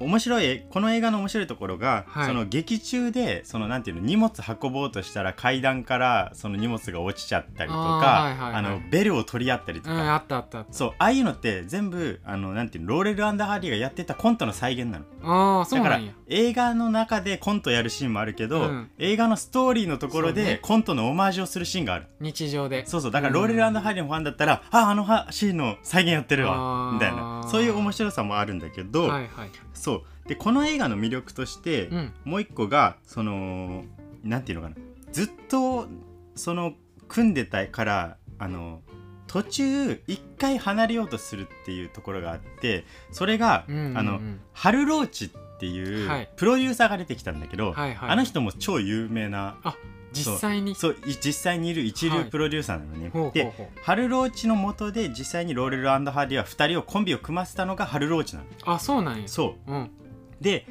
[0.00, 2.26] 面白いこの映画の面白いところが、はい。
[2.26, 15.04] その劇中でそのなんていうの荷物運ぼうとしたら階段からその荷物が落ちちゃったりとかあのベルを取り合ったりとうんか、あったあったそうああいうのって全部あのなんていうのローレルハーディがやってたコントの再現なの。
[15.22, 18.90] ああそうだから映画の中でコントやるシーンもあるけど、うん。
[18.98, 22.06] 映画のストーリーのところでコントのオマージュをするシーンがある。
[22.20, 22.86] 日常で。
[22.86, 23.10] そうそう。
[23.10, 26.90] だからローレルハーディのファンだったら、ああのはシーンの再現やってるわ。
[26.94, 27.46] みたいな。
[27.48, 29.50] そういう面白さもあるんだけど、はいはい。
[29.72, 29.93] そう
[30.26, 32.12] でこの映画の魅力として、うん。
[32.24, 33.84] もう一個がその
[34.22, 34.76] なんていうのかな。
[35.12, 35.86] ずっと
[36.34, 36.74] その
[37.08, 38.80] 組んでたからあの
[39.26, 43.98] 途中一回離れようとするっていうところがあってそれが、うんうんうん。
[43.98, 44.20] あの
[44.52, 46.30] ハル・ローチっていうはい。
[46.36, 48.10] プロデューサーが出てきたんだけど、はいはい。
[48.10, 49.56] あの人も超有名な
[50.12, 50.74] 実際に？
[50.74, 58.46] そうい実際にいる一流プロデューサーなのね、ほうほうでハルローチの下で実際にローレルハーディは2人をコンビを組ませたのがハルローチなの。
[58.64, 59.28] あそうなんや。
[59.28, 59.72] そう。
[59.72, 59.90] うん
[60.44, 60.66] で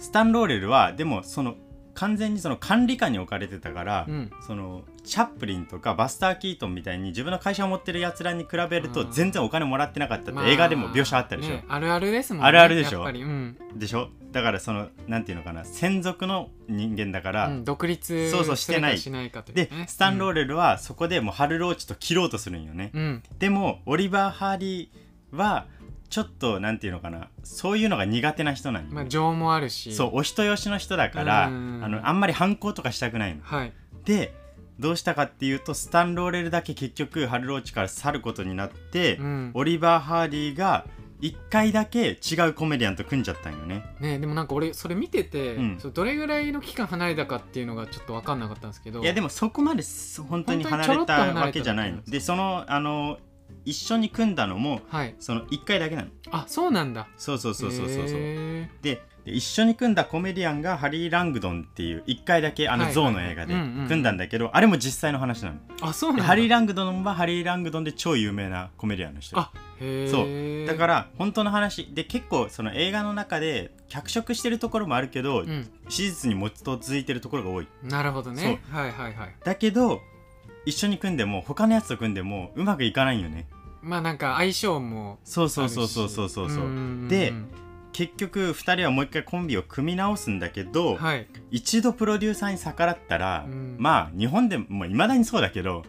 [0.00, 1.54] スタン・ローレルはでもその
[1.94, 4.30] 完全にその管理下に置かれてたから、うん。
[4.46, 10.48] そのチャップリンとかバスター・キートンみたいに自分の会社を持ってるやつらに比べるとうん全然お金もらってなかったってまあ。
[10.48, 13.04] 映画でも描写あったでしょ、ねあるあるですもんねあるあるでしょ。
[13.04, 13.56] うん。
[13.74, 14.10] でしょ。
[14.30, 18.98] だからそのなんていうのかな専属の人間だから、うん独立そうそうしてない。
[18.98, 23.22] しないかというでねスタン・ローレルはそこでもうハルローチと切ろうとするんよね、うん。
[23.40, 25.66] でもオリバー・ハーリーは
[26.10, 29.94] ちょっとなんていうのかなそういうのが苦手な人なんよ、まあ情もあるし。
[29.94, 31.80] そうお人よしの人だからあうん。
[31.80, 33.42] のあんまり反抗とかしたくないの。
[33.42, 33.72] はい。
[34.04, 34.34] で
[34.78, 39.50] どうしたかっていうとスタン・ローレルだけ結局ハルローチから去ることになって、うん。
[39.54, 40.86] オリバー・ハーリーが
[41.20, 43.84] 1回だけ違うコメディアンと組んじゃったんよね。
[44.00, 45.78] ねでもなんか俺それ見てて、うん。
[45.78, 49.02] どれぐらいの期間離れたかっていうのがちょっと分かんなかったんですけど。
[49.02, 52.02] いやでもそこまです本当に離れたわけじゃないの。
[52.02, 53.18] でそのあの
[53.64, 55.14] 一緒に組んだのもはい。
[55.18, 56.08] その1回だけなの。
[56.30, 57.08] あそうなんだ。
[57.16, 58.18] そうそうそうそうそうそう。
[58.18, 62.86] へでで一緒に組んだコメディアンがハリー・ラングドンっていう1回だけあのはい。
[62.86, 65.56] はいゾウの映画で組んだんだけど、あれも実際の話なの。
[65.56, 69.38] ーあそうなんハリー・ラングドンはハリー・ラングドンで超有名なコメディアンの人。
[69.38, 70.66] あそう。
[70.66, 71.92] だから本当の話。
[71.92, 75.68] で結構その映画の中で脚色してるところもあるけど、うん。
[75.88, 77.68] 史実に基づいてるところが多い。
[77.82, 78.60] なるほどね。
[78.70, 79.34] はいはいはい。
[79.44, 80.00] だけど
[80.68, 83.48] 一緒に組んでも他のやつと組んでもうまくいかないよね。
[83.80, 86.50] まあなんか相性もそうそうそうそうそうそう。
[86.50, 87.32] そううで
[87.92, 91.26] 結局2人はもう一回コンビを組み直すんだけど、はい。
[91.50, 93.76] 一度プロデューサーに逆らったら、うん。
[93.78, 95.84] まあ日本でもいまだにそうだけど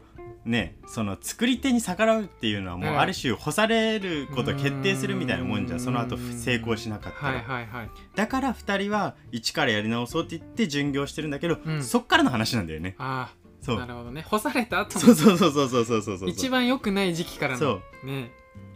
[0.46, 5.82] ねその作り手に逆らうっていうのはもううんある種干されることを決定するみたいなもんじゃうん。
[5.82, 7.89] んその後成功しなかったら、はいはいはい。
[8.15, 11.84] だから2人は一からやり直そうって言って巡業してるんだけど、うん。
[11.84, 12.96] そっからの話なんだよね。
[12.98, 13.34] あ
[13.75, 13.84] そう。
[13.84, 14.25] あなるほどね。
[14.27, 16.29] 干された後そうそうそうそうそうそうそうそう。
[16.29, 17.60] 一番良くない時期からの。
[17.60, 18.08] そう。
[18.08, 18.32] ね。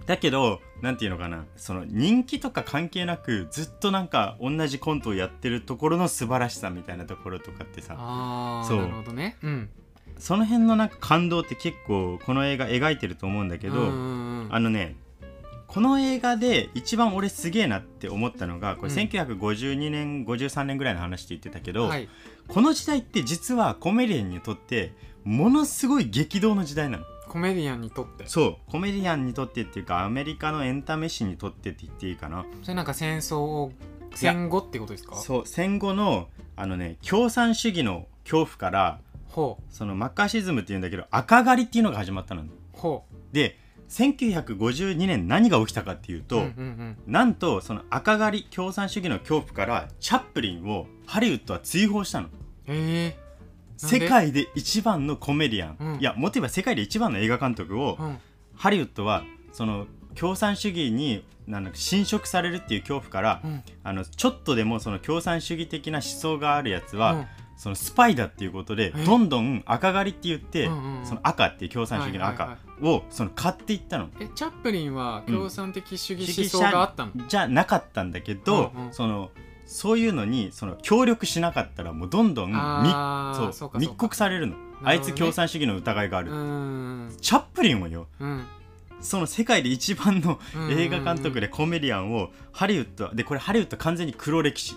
[0.06, 1.46] だけどなんていうのかな。
[1.56, 7.88] その人気とか関係なくずっとなんか同じコントをやってるところの素晴らしさみたいなところとかってさ。
[7.88, 7.98] そう。
[8.00, 9.38] ああなるほどね。
[9.44, 9.70] うん。
[10.18, 13.90] その辺のなんか感動って結構この映画描いてると思うんだけど、うんうん
[14.46, 14.98] うんあのね
[15.74, 18.98] この映画で一番俺すげえなって思ったのがこれうん。
[19.00, 22.08] 1952年、53年ぐらいの話って言ってたけど、はい
[22.48, 27.06] この時代って実はコメディアンにとってものすごい激動の時代なの。
[27.28, 28.26] コメディアンにとって？
[28.28, 28.72] そう。
[28.72, 32.46] コメディアンにとってっていうかアメリカのエンタメ史にとってって言っていいかな。
[32.62, 33.72] それなんか戦争を
[34.14, 35.16] 戦後ってことですか？
[35.16, 35.48] そう。
[35.48, 43.58] 戦後のあのね共産主義の恐怖からほそのマッカーシズムっていうんだけど赤狩りっていうのが始まったのうほで
[43.90, 46.98] 1952年何が起きたかっていううと、うんうんうん。
[47.06, 52.30] なんとその赤狩り共産主義の恐怖からチャップリンをハリウッドは追放したの。
[52.68, 53.24] ええ。
[53.82, 54.00] なんで？
[54.00, 56.00] 世界で一番のコメディアン、うん。
[56.00, 58.18] いやもっと言えば世界で一番の映画監督を、うん。
[58.56, 63.64] ハリウッドはその共産主義になんだ侵食されるっていう恐怖から、うん。
[63.84, 67.26] あのちょっとでもその共産主義的な思想があるやつは、うん
[67.64, 69.06] そのスパイだっていうことでえ？
[69.06, 71.06] どんどん赤狩りって言って、うんうんうん。
[71.06, 74.10] その赤っていう共産主義の赤はいをその買っていったの。
[74.20, 78.94] えチャップリンは共産的主義思想があったの、じゃなかったんだけど、うんうん。
[78.94, 79.32] その
[79.66, 82.52] そういうのにその協力しなかったらもうどんどん
[83.56, 84.58] そう密告されるの。
[84.58, 84.60] ね。
[84.84, 86.28] あいつ共産主義の疑いがある、
[87.22, 88.44] チャップリンをようん。
[89.00, 90.72] その世界で一番のうん。
[90.72, 94.76] 映画監督でコメディアンをハリウッドでこれハリウッド完全に黒歴史、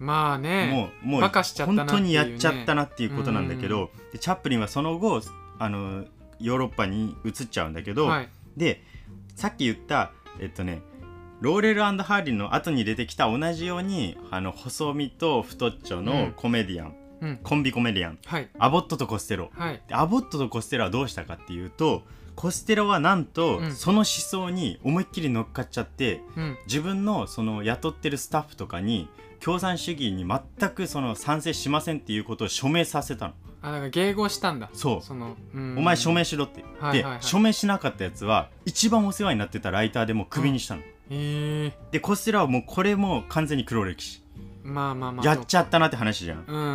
[0.00, 5.22] まあねもうもう本当にやっちゃったなっていうことなんだけど、でチャップリンはその後
[5.58, 6.04] あの
[6.40, 8.28] ヨーロッパに移っちゃうんだけど、はい。
[8.56, 8.82] で
[9.36, 10.82] さっき言ったえっとね
[11.40, 17.36] ローレルハーディの後に出てきた同じようにあの細身と太っちょうんのコメディアン、うん。
[17.42, 18.18] コンビコメディアン。
[18.24, 18.48] はい。
[18.58, 19.50] アボットとコステロ。
[19.54, 19.82] はい。
[19.86, 22.02] でアボットとコステロはどうしたかっていうと
[22.36, 23.72] コステロはなんと、うん。
[23.72, 26.58] その思想に思いっきり乗っかっちゃってうん。
[26.66, 29.08] 自分のその雇ってるスタッフとかに
[29.44, 33.34] 共産主義に全くその賛成しませんっていうことを署名させたの。
[33.62, 34.70] あだから迎合したんだ。
[34.72, 35.02] そう。
[35.02, 35.78] その、うん。
[35.78, 37.20] お前署名しろって、はいはいはい。
[37.20, 41.72] で署名しなかったやつは一番お世話になってたライターでもクビにしたの、え。
[41.90, 45.26] でコステラはもうこれも完全に黒歴史、ー、まあまあまあ。
[45.26, 46.44] やっちゃったなって話じゃん。
[46.46, 46.66] うんうんう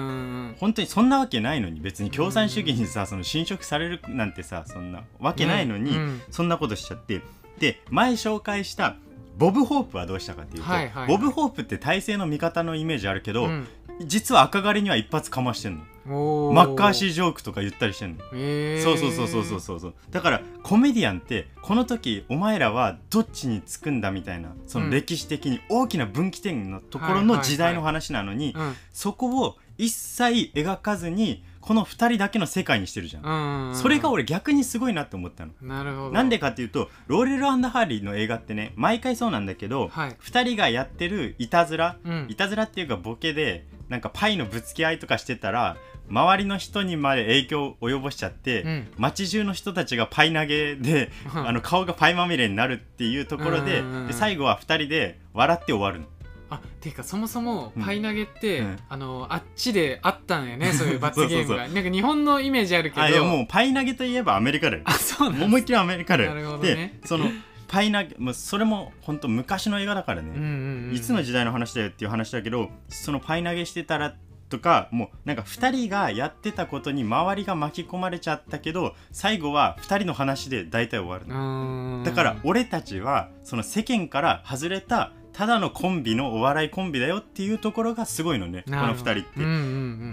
[0.51, 0.55] ん。
[0.59, 5.97] 本当にそんなわけないのに別に共産主義にさその侵食されるなんてさそんなわけないのに、
[6.31, 7.21] そんなことしちゃって。
[7.59, 8.97] で前紹介した
[9.37, 11.07] ボブ・ホープはどうしたかっていうと、はいはいはい。
[11.07, 13.67] ボブ・ホープって体制の味方のイメージあるけど、うん。
[14.01, 15.83] 実は赤狩りには一発かましてんの。
[16.07, 18.23] おマッカーシーージョークとか言ったりしてんの。
[18.33, 19.79] えー、そうそうそうそうそうそう。
[19.79, 28.75] そうだからコメディアンってこの時お前らはどっちにつくんだみたいなその歴史的に大きな分岐点のところの時代の話なのに、うん。
[28.91, 35.51] そこを一切描かずにこの2人だけの世界にしてるじゃん、それが俺逆にすごいなって思ったの。
[35.63, 36.11] なるほど。
[36.11, 40.15] なんでかっていうとローレルハーリーの映画ってね毎回そうなんだけど、はい。
[40.21, 42.27] 2人がやってるいたずらうん。
[42.29, 45.75] いたずらっていうかボケでなんかパイのぶつけ合いとかしてたら
[46.07, 48.87] 周りの人にまで影響を及ぼしちゃって、うん。
[48.97, 56.05] 街中の人たちがパイ投げでうん あの顔がパイまみれになるっていうところでで最後は2人で笑って終わるの。
[56.49, 57.83] あていうかそもそもうん。
[57.83, 58.79] パイ投げって、うん。
[58.89, 61.67] あのあっちであったんやね そういう罰ゲームが。
[61.67, 63.01] なんか日本のイメージあるけど。
[63.01, 64.83] あいやもうパイ投げといえばアメリカだよ。
[64.85, 65.45] あそうなんだ。
[65.45, 66.33] 思いっきりアメリカだよ。
[66.33, 66.99] なるほどね。
[67.01, 67.29] でその
[67.67, 70.31] パイ投げもうそれも本当昔の映画だからね。
[70.35, 74.15] うんうんうんいつの時代の話だよっていう話だけどそのパイ投げしてたら
[74.49, 89.11] とかもうなんか2人がやってたことに周りが巻き込まれちゃったけど最後は2人の話で大体終わるだから俺たちはその世間から外れたただのコンビのお笑いコンビだよっていうところがすごいのねこのなるほど。
[89.11, 89.41] 2人って。
[89.41, 89.55] うんうんう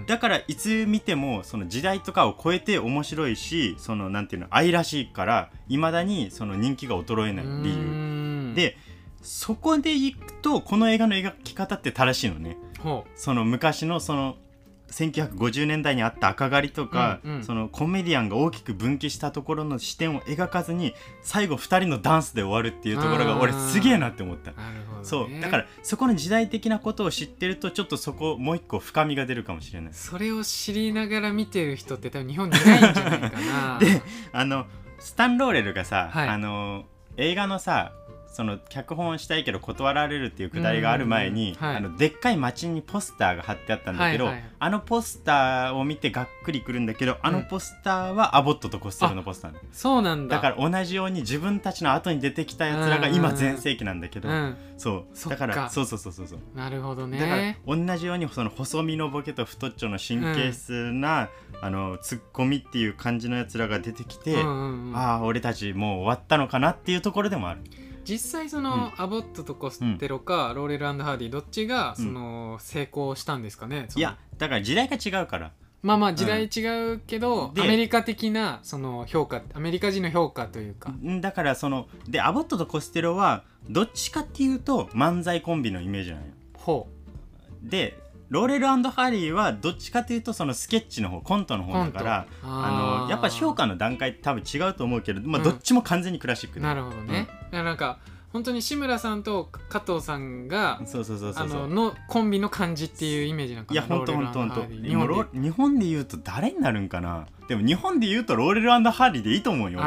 [0.03, 0.05] ん。
[0.09, 7.77] だからいつ見てもその時代とかを超えて面白いしそのなんていうの愛らしいからいまだにその人気が衰えない理由。
[7.77, 8.55] ん。
[8.57, 8.77] で
[9.23, 12.57] そこでいくとこの映画の描き方って正しいのね。
[12.81, 14.35] ほその昔のその
[14.93, 17.45] 1950年代にあった赤狩りとか、うんうん。
[17.45, 24.53] そのコメディアンが大きく分岐したところの視点を描かずに最後2人のダンスで終わるっていうところが俺すげえなって思った。
[24.53, 24.57] ね、
[25.03, 25.41] そう。
[25.41, 29.95] だからそこの時代的なことを知ってるとちょっとそこもう一個深みが出るかもしれない。
[29.95, 33.79] それを知りながら見てる人って多分日本にいないんじゃないかな。
[33.81, 34.03] で
[34.33, 34.67] あの
[34.99, 36.29] スタン・ローレルがさ、はい。
[36.29, 36.85] あの
[37.17, 37.93] 映画のさ
[38.33, 41.77] その脚本したいけど断られるっていうくだりがある前に、うんはい。
[41.77, 50.37] あのでっかい街にポスターが貼ってあったんだけど、はいはいあのポスターを見てがっくりくるんだけどあのポスターはアボットとコステロのポスターそうなんだ。
[50.37, 54.57] だから同じように自分たちの後に出てきたやつらが今全盛期なんだけど、うん。
[54.79, 55.29] そう。
[55.29, 56.39] だからそうそうそうそうそう。
[56.57, 61.29] なるほどだからね同じようにその細身のボケと太っちょの神経質な、
[61.61, 64.97] あのツッコミっていう感じのやつらが出てきて、うんうんうん。
[64.97, 67.63] ああ俺たちもう終わったのかなっていうところでもある
[68.05, 73.89] 実際その、アボットとコステロか、ローレルハーディどっちがその、成功したんですかね？
[73.97, 75.53] いやだから時代が違うから。
[75.83, 81.21] まあまあ時代違うけど、でアメリカ的なその評価アメリカ人の評価というか、ん。
[81.21, 86.29] だからそのでアボットとコステロはどっちかっていうと漫才コンビのイメージなのよ。
[86.55, 86.89] ほ
[87.63, 87.99] で
[88.33, 95.45] ローレルハーディはどっちかというとそのスケッチの方コントの方だからあのやっぱ評価の段階って多分違うと思うけど、まあ、うん。
[95.45, 97.99] どっちも完全にクラシックでうなるほどね、だからなんか
[98.33, 104.83] 本当に志村さんと加藤さんがそうそうそうそうあののコンビの感じっていうイメージなんかないやほんとほんとほんとロー。
[104.83, 107.27] レルハーディでも日本日本で言うと誰になるんかな。
[107.49, 109.81] でも日本で言うとローレルハーディでいいと思うよ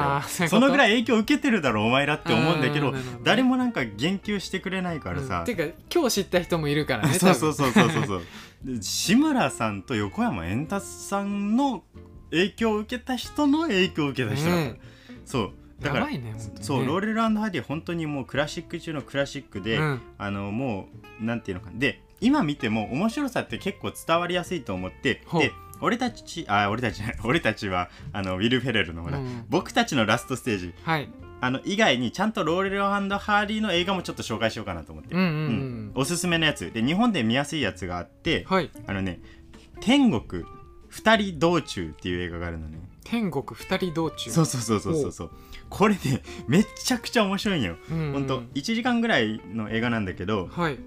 [0.47, 5.45] そのぐらい影響受けてるだろお前らって思うんだけど誰もなんか言及してくれないからさ、うん。
[5.45, 8.05] ていうか今日知った人もいるからねそうそううそうそうそう。
[8.05, 8.21] そう
[8.65, 11.83] で志村さんと横山エンタスさんの
[12.29, 14.79] 影響を受けた人の影響を受けた人だから、ね
[15.25, 16.35] そうだからねね。
[16.61, 20.01] そうローレルハーリー本当にもうクラシック中のクラシックで、うん。
[20.17, 20.87] あのも
[21.21, 21.79] うなんていうのかな。
[21.79, 29.45] で今見ても面白さって結構伝わりやすいと思ってで俺たちあ俺たち 俺たちはあのウィル・フェレルのほら、うん。
[29.49, 30.73] 僕たちのラストステージ。
[30.83, 31.09] はい。
[31.41, 36.71] あの以外にちゃんとローレルハーリーの映画もちょっと紹介しようかなと思って、うんうんおすすめのやつ。
[36.71, 38.71] で日本で見やすいやつがあってはい。
[38.87, 39.19] あのね
[39.81, 40.45] 「天国
[40.87, 42.79] 二人道中」っていう映画があるのね。
[43.03, 44.31] 天国二人道中。
[44.31, 45.31] そうそうそうそうそう
[45.77, 47.75] これねめちゃくちゃ面白いんよ。
[47.91, 48.13] うんうん。
[48.13, 50.79] ほんと1時間ぐらいの映画なんだけどはい。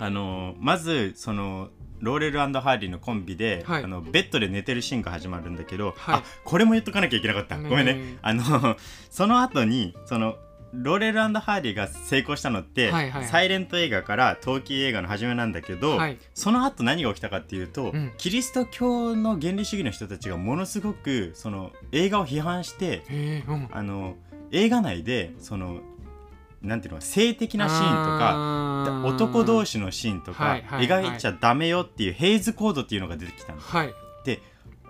[0.00, 1.68] あのーまずその
[2.00, 3.84] ローレルハーディのコンビで、はい。
[3.84, 6.16] あのベッドで寝てるシーンが始まるんだけど、はい。
[6.16, 8.18] あこれも言っとかなきゃいけなかった、ごめんね。
[8.20, 8.76] あの
[9.08, 10.36] その後にその
[10.82, 13.24] ローレルハーディが成功したのって、はいはい。
[13.26, 16.18] サイレント映画からトーキー映画の始めなんだけど、はい。
[16.34, 18.12] その後何が起きたかっていうと、うん。
[18.18, 23.04] キリスト教の原理主義の人たちがものすごくその映画を批判して
[23.46, 23.68] うん。
[23.70, 24.16] あの
[24.50, 25.80] 映画内でその
[26.62, 33.60] なんていうの性的なシーンとか男同士のシーンとかはいはい描いちゃダメよっていうヘイズコードっていうのが出てきたの。
[33.60, 33.94] はい。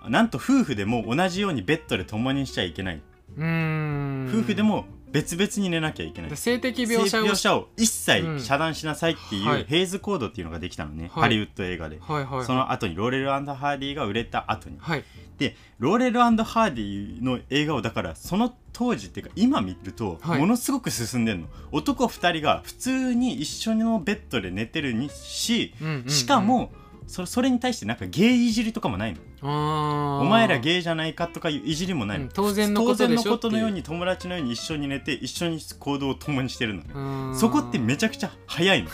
[0.08, 3.02] なんと夫婦でも同じようにベッドで共にしちゃいけない、
[3.36, 4.84] 夫婦でも
[5.14, 6.31] 別々に寝なきゃいけない。
[6.31, 8.44] で性的描写を一切うん。
[8.44, 9.64] 遮断しなさいっていう、はい。
[9.64, 11.22] ヘイズコードっていうのができたのね、はい。
[11.22, 14.77] ハリウッド映画で、はいはいその後にローレルハーディが売れた後に。
[14.81, 15.05] はい。
[15.38, 20.40] でローレルハーディの映画をだからその当時っていうか今見るとはい。
[20.40, 26.09] ものすごく進んでるの、男2人が普通に一緒のベッドで寝てるにしうんうんうん。
[26.09, 26.72] しかも
[27.07, 33.30] そそれに対してなんかゲイいじりとかもないのお前らゲイじゃないかとかいういじりもないの、うん当然のこと当然でしょ。
[33.30, 38.90] のことのように友達のように一緒に寝て一緒に行動を共にしてるのそこってめちゃくちゃ早いの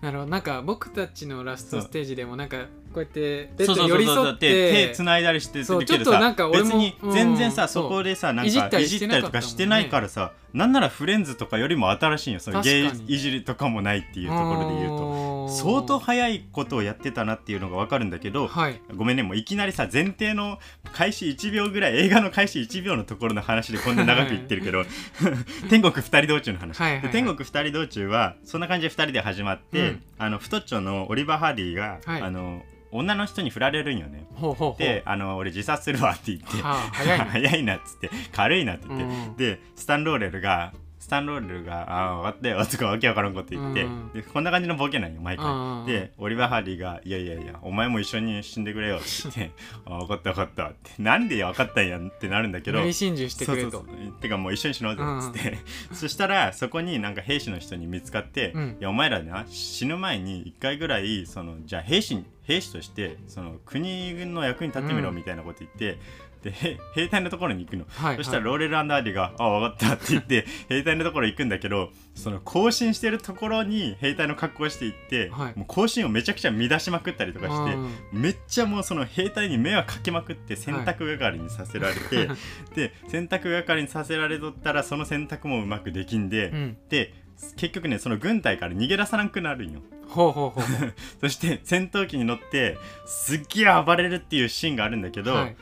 [0.00, 6.00] なるほどなんか僕たちのラストステージでもなんかこうやってベッドに寄り添って手手つないだりしてるけどさちょ。
[6.00, 12.40] っとなんか俺も別に全然さ、うんそこでさなんかいじったりとかしてないからさなんならフレンズとかよりも新しいよ。
[12.40, 14.98] そのゲイいじりとかもないっていうところで言うと。
[14.98, 18.80] と相当早いことをやってたなっていうのが分かるんだけど、はい。
[18.94, 20.58] ごめんねもういきなりさ前提の
[20.92, 24.84] 開始1秒ぐらい映画の開始1秒のところの話でこんな長く言ってるけど
[25.68, 27.06] 天国二人道中の話、はいはいはい。
[27.08, 30.02] で天国二人道中はそんな感じで2人で始まって、うん。
[30.18, 32.22] あの太っちょのオリバー・ハーディが、はい。
[32.22, 34.26] あの女の人に振られるんよね。
[34.34, 34.78] ほうほうほう。
[34.78, 39.36] であの俺自殺するわって言って、はあ早いな 早いなっつって軽いなって言って、うん。
[39.36, 40.72] でスタンローレルが
[41.08, 44.10] スタンローレルが「ああ分かったよ」とかわけわからんこと言って、うん。
[44.12, 49.50] でこんな感じのボケなんよ毎回、うんでオリバー・ハーディが「いやいやいやお前も一緒に死んでくれよ」って言って
[49.86, 53.70] 「あ分かった分かった」って「なんで分かったんやん」ってなるんだけど無理心中してくれと。
[53.70, 55.58] そうそうてかもう一緒に死のうぜっつって、
[55.94, 58.76] そしたらそこになんか兵士の人に見つかって「うん。
[58.78, 65.14] いやお前らな死ぬ前に一回ぐらいそのじゃあ兵士兵士としてその国の役に立ってみろ」うん。
[65.14, 65.98] みたいなこと言って、
[66.42, 75.52] でへ 兵隊のところに行くの、はいそしたらはいローレルアンダーが「あ分かった」って言って 兵隊のところ行くんだけどその行進してるところに兵隊の格好をしていって、はい。
[75.56, 77.74] もう行進をめちゃくちゃ乱しまくったりとかして。
[77.74, 77.90] うん。
[78.12, 82.28] めっちゃもうその兵隊に迷惑かけまくって洗濯係にさせられて、
[82.74, 86.76] で洗濯係にさせられとったらその洗濯もうまくできんで、うん。
[86.88, 87.14] で
[87.56, 89.80] 結局ねその軍隊から逃げ出さなくなるんよ。
[90.08, 90.94] ほうほうほうほう。
[91.20, 95.56] そして戦闘機に乗ってすっげえ暴れるっていうシーンがあるんだけど、はい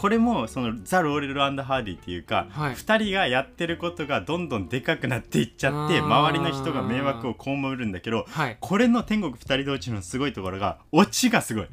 [0.00, 2.74] これもそのザ・ローレルハーディっていうか、はい。
[2.74, 8.56] 2人がやってることがどんどんでかくなっていっちゃって周りの人が迷惑を被るんだけどはい。
[8.60, 11.66] これの天国二人道中のすごいところがオチがすごい。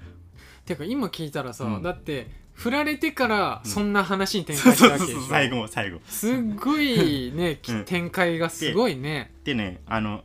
[0.64, 1.82] てか今聞いたらさ、うん。
[1.82, 5.12] だって振られてからそんな話に展開したわけでしょ？
[5.12, 6.00] そうそう最後も最後。
[6.06, 7.84] すっごいね、きうん。
[7.84, 9.34] 展開がすごいね。
[9.44, 10.24] でねあの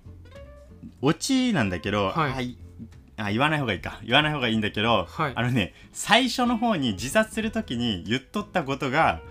[1.01, 2.57] オチなんだけど、はい
[3.17, 3.99] あ言わない方がいいか。
[4.03, 5.33] 言わない方がいいんだけど、はい。
[5.35, 9.21] あのね最初の方に自殺する時に言っとったことが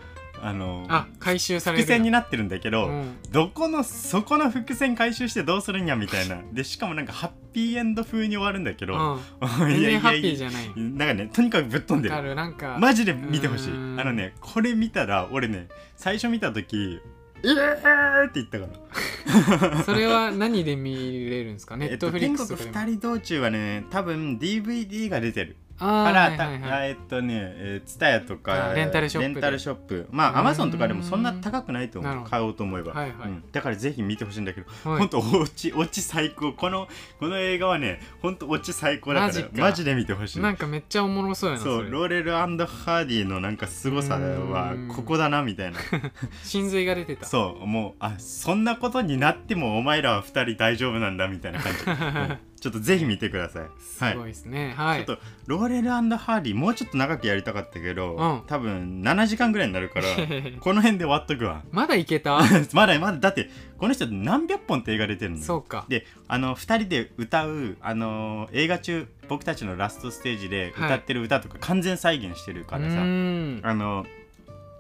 [0.41, 1.85] あのあ回収される。
[1.85, 3.17] 伏線になってるんだけど、うん。
[3.31, 6.41] どこのそこの伏線回収してどうするんやみたいな。
[6.53, 9.71] でしかもなんかハッピーエンド風に終わるんだけど、うん。
[9.71, 10.73] い全然ハッピーゃじゃない。
[10.77, 12.23] なんかねとにかくぶっ飛んでる。
[12.23, 12.35] る。
[12.35, 13.71] なんかマジで見てほしい。
[13.71, 17.01] あのねこれ見たら俺ね最初見た時
[17.45, 19.83] 「えー!」って言ったから。
[19.85, 21.77] それは何で見れるんですか？
[21.77, 26.61] ネットフリックスとかでも、天国二人道中はね多分 DVD が出てるから、はいはいはい。
[26.61, 29.35] たえっとね、えー、ツタヤとかあレンタルショップで。
[29.35, 30.09] レンタルショップ。
[30.11, 32.25] まあアマゾンとかでもそんな高くないと思う。
[32.29, 33.29] 買おうと思えば、はいはい。
[33.29, 33.45] うん。
[33.53, 34.99] だからぜひ見てほしいんだけど、はい。
[35.01, 36.53] ほんとオチオチ最高。
[36.53, 39.51] このこの映画はねほんとオチ最高だからマジか。
[39.55, 40.41] マジで見てほしい。
[40.41, 41.91] なんかめっちゃおもろそうやなそそうれ。
[41.91, 44.89] ローレルハーディのなんか凄さはうん。
[44.89, 45.79] ここだなみたいな。
[46.45, 47.27] 真髄が出てた。
[47.27, 51.91] そうもうあそんなことになってもお前らは2人大丈夫なんだみたいな感じ、う
[52.35, 53.65] んちょっとぜひ見てください。
[53.81, 54.73] すごいですね。
[54.77, 58.43] はい、ちょっとローレルハーディもうちょっと長くやりたかったけど、うん。
[58.47, 60.07] 多分7時間ぐらいになるから
[60.61, 61.63] この辺で終わっとくわ。
[61.73, 62.39] まだいけた？
[62.73, 65.85] まだまだだってこの人何百本って映画出てるのそうか。
[65.89, 73.61] であの2人で歌う、あのー映画中僕たちのラストステージで歌ってる歌とか完全再現してるからさ、うーん。
[73.65, 74.07] あの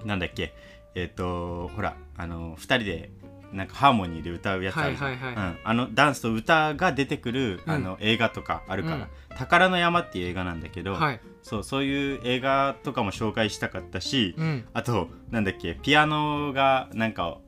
[0.05, 0.53] なんだっけ？
[0.95, 3.11] えっ、とほらあの2人で
[3.53, 5.11] なんかハーモニーで歌うやつあるじゃん。
[5.11, 5.59] はいはいはいうん。
[5.65, 7.71] あのダンスと歌が出てくる、うん。
[7.73, 11.21] あの映画とかあるから「宝の山」っていう映画なんだけど、はい。
[11.43, 14.65] そうそういう映画とかも紹介したかったし、うん。
[14.73, 17.39] あとなんだっけピアノがなんか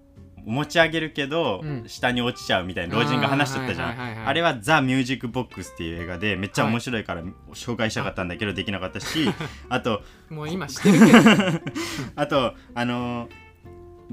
[0.45, 1.85] 持ち上げるけど、うん。
[1.87, 3.89] 下に落ちちゃうみたいな老人が話しとったじゃん。
[3.89, 4.27] あーはいはいはいはい。
[4.27, 9.31] あれは「ザ・ミュージック・ボックス」っていう映画でめっちゃ面白いから紹介したかったんだけどできなかったし
[9.71, 11.21] あともう今してるけど。
[12.17, 13.45] あとあのー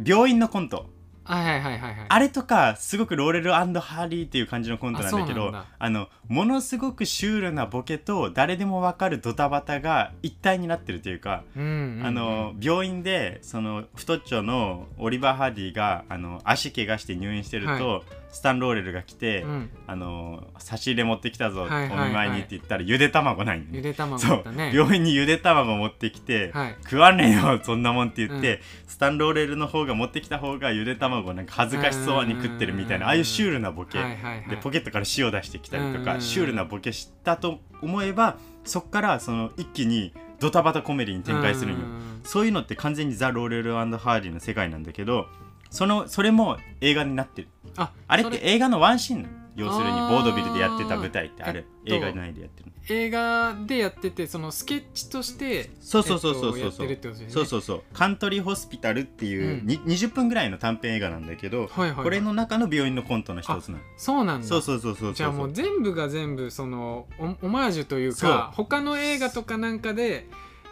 [0.04, 0.90] 病院のコント
[1.36, 1.92] はいはいはいはい。
[1.92, 12.06] はいあれとかすごくローレルハーディっていう感じのコントなんだけどあのものすごくシュールなボケと誰でもわかるドタバタが一体になってるというか、うんうんうん。
[12.06, 19.70] あの病院でその太っちょのオリバー・ハーディがあの足怪我して入院してると、スタン・ローレルが来て、うん。
[19.88, 22.06] あの差し入れ持ってきたぞ、はいはいはい。
[22.06, 24.44] お見舞いにって言ったらゆで卵なんだよゆで卵そう。
[24.74, 26.76] 病院にゆで卵持ってきて、はい。
[26.84, 28.60] 食わねえよ そんなもんって言って、うん。
[28.88, 34.50] スタンローレルの方が持ってきた方がゆで卵をなんか恥ずかしそうに食ってるみたいなああいうシュールなボケ、はいはいはい。
[34.50, 45.28] でポケットから塩出してきたりとか、うんシュールなボケしたと思えばそっからその一気にドタバタコメディに展開するんよ、うんそういうのって完全にザ・ローレルハーディの世界なんだけど
[45.70, 47.48] そのそれも映画になってる
[47.78, 52.72] ああれっそて映画のワンシーン要するにボードビルでやってた舞台ってあれえっと映画内でやってるの。
[52.90, 57.26] 映画でやっててそのスケッチとしてそうそうそうそうえっとそうやっね。
[57.28, 59.68] そうそうそうカントリーホスピタルっていう、うん。
[59.68, 62.04] に20分ぐらいの短編映画なんだけど、はいはいはい。
[62.04, 64.48] これの中の病院のコントの一つなのそうなんだ。
[64.48, 65.14] そうそうそうそうそう。
[65.14, 68.32] じゃあもう全部が全部そのオオマージュというそう。
[68.32, 70.28] か他の映画とかなんかで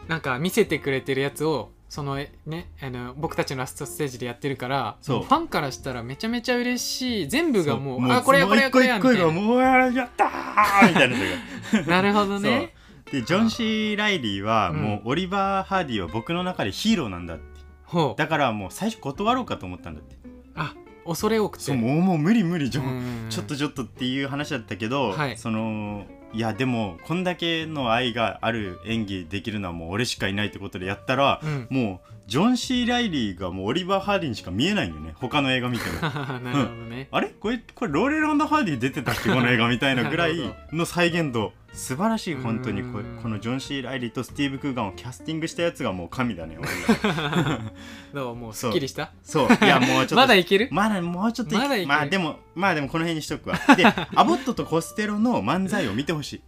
[0.08, 7.28] なんか見せてくれてるやつをそのえねあの僕たちのラストステージでやってるからファンからしたらめちゃめちゃ嬉しい。
[7.28, 9.62] 全部がもうあこれやこれやこれやみたいな。
[9.62, 12.74] ややったーみたいななるほどね。
[13.12, 14.78] でジョン・シー・ライリーはうん。
[14.78, 17.44] もうオリバー・ハーディは僕の中でヒーローなんだって。
[17.86, 18.20] ほう。
[18.20, 20.16] だからもう最初断ろうかと思ったんだって。
[20.56, 20.76] あ
[21.08, 21.64] 恐れ多くて。
[21.64, 22.90] そうもうもう無理無理ジョン、う
[23.28, 23.30] ん。
[23.30, 25.38] ちょっとちょっとっていう話だったけど、はい。
[25.38, 31.68] そのいやでもこんだけの愛がある演技できるのはもう俺しかいないってことでやったら、うん。
[31.70, 36.02] もうジョン・シー・ライリーがもうオリバー・ハーディにしか見えないんよね他の映画見ても。
[36.40, 37.30] なるほどね、あれ？
[37.30, 39.30] これこれローレルハーディ出てたっけ？
[39.30, 40.36] この映画みたいなぐらい
[40.72, 46.58] の再現度素晴らしい本当にこうんこのジョン・シー・ライリーとスティーブ・クーガンをキャスティングしたやつがもう神だね
[48.14, 49.12] どうもうすっきりした？
[49.24, 49.48] そう。
[49.64, 50.16] いやもうちょっと。
[50.18, 50.68] まだいける？
[50.72, 51.88] まだもうちょっとまだいける。
[51.88, 53.58] まあでもまあでもこの辺にしとくわ。
[53.78, 56.42] で アボットとコステロの漫才を見てほしい。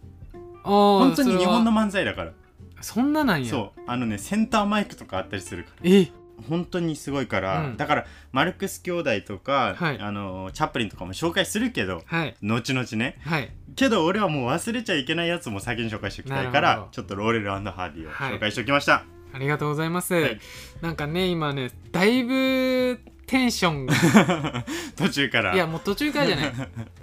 [0.64, 2.32] 本本当に日本の漫才だから。
[2.80, 3.48] そんななんや。
[3.50, 3.80] そう。
[3.86, 5.76] あのねセンターマイクとかあったりするから。
[5.84, 6.08] え？
[6.48, 7.76] 本当にすごいから、うん。
[7.76, 9.98] だからマルクス兄弟とか、はい。
[10.00, 12.36] あのチャップリンとかも紹介するけどはい。
[12.42, 13.18] 後々ね。
[13.24, 13.50] はい。
[13.74, 18.34] けど俺はもう忘れちゃいけないやつも先に紹介しておきたいからちょっとローレルハーディをはい。
[18.34, 20.40] 紹介しておきました、ありがとうございます、はい。
[20.80, 23.00] なんかね今ねだいぶ
[23.32, 23.86] テンション。
[23.86, 24.64] が
[24.94, 25.54] 途中から。
[25.54, 26.52] いやもう途中からじゃない。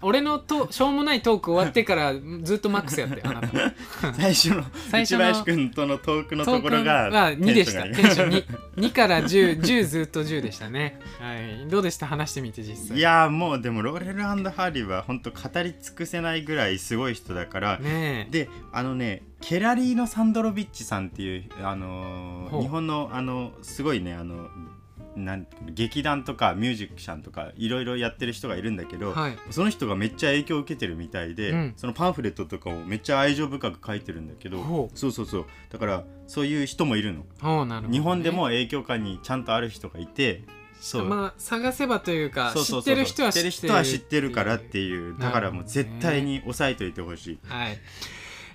[0.03, 2.13] 俺のとしょうもないトーク終わってから
[2.43, 3.49] ずっとマックスやってあなた。
[4.13, 7.83] 最初の最初の内林君とのトークのところがは2でした。
[7.83, 8.43] テンションに。
[8.77, 10.99] 2, 2から1010ずっと10でしたね。
[11.19, 11.67] はい。
[11.67, 12.05] どうでした？
[12.05, 12.97] 話してみて実際。
[12.97, 18.31] いやーもうでもローレルハーディは本当語り尽くせないぐらいすごい人だから、ねえ。
[18.31, 24.47] であのねケラリーノ・サンドロビッチさんっていう、あのー日本のあのすごいねあの
[25.15, 29.37] なん劇団とかミュージシャンとかいろいろやってる人がいるんだけど、はい。
[29.49, 31.73] その人がめっちゃ影響を受けてるみたいで、うん。
[31.77, 35.45] そのパンフレットとかをめっちゃ愛情深く書いてるんだけどほそうそうそう。
[35.69, 37.97] だからそういう人もいるの、おうなるほどね。
[37.97, 40.43] 日本でも影響下にちゃんとある人がいて
[40.79, 47.77] そう、まあ探せばというか知ってる人は知ってる人は知ってるからっていうだからもう絶対に押さえといてほしい、はい。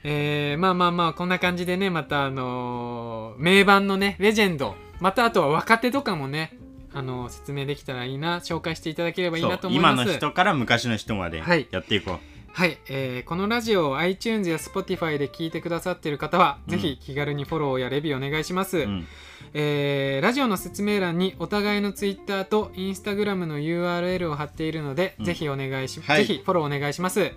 [0.05, 4.75] えー、まあまあまあこんな感じでねまたあのー名盤のねレジェンド
[5.05, 6.57] またあとは若手とかもね
[6.95, 9.93] あのー説明できたらいいな紹介していただければいいなと思います。
[9.93, 11.69] 今の人から昔の人まではい。
[11.71, 12.19] やっていこう、
[12.55, 16.73] はい、えーこのラジオを iTunes や Spotify で聞いてくださっている方は、うん。
[16.73, 19.07] ぜひ気軽にフォローやレビューお願いします、うん。
[19.53, 25.25] えーラジオの説明欄にお互いの Twitter と Instagram の URL を貼っているので、うん。
[25.27, 26.25] ぜひお願いし、はい。
[26.25, 27.31] ぜひフォローお願いします。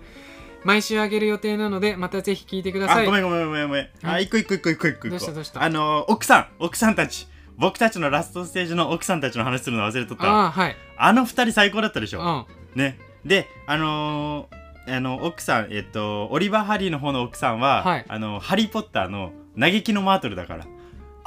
[0.64, 3.02] 毎週あげる予定なのでまたぜひ聞いてください。
[3.02, 3.88] あごめんごめんごめんごめん。
[4.04, 4.24] あはい。
[4.24, 5.62] 一個一個一個一個一個一個どうしたどうした？
[5.62, 7.28] あのー奥さん奥さんたち
[7.58, 10.24] 僕たちのラストステージの奥さんたちの話するの忘れとった。
[10.24, 10.76] あああはい。
[11.14, 12.46] の二人最高だったでしょ。
[12.74, 12.80] うん。
[12.80, 12.98] ね。
[13.24, 14.58] であのー
[14.96, 18.04] あの奥さんえっとオリバー・ハリーの方の奥さんは、はい。
[18.08, 20.64] あのハリー・ポッターの嘆きのマートルだから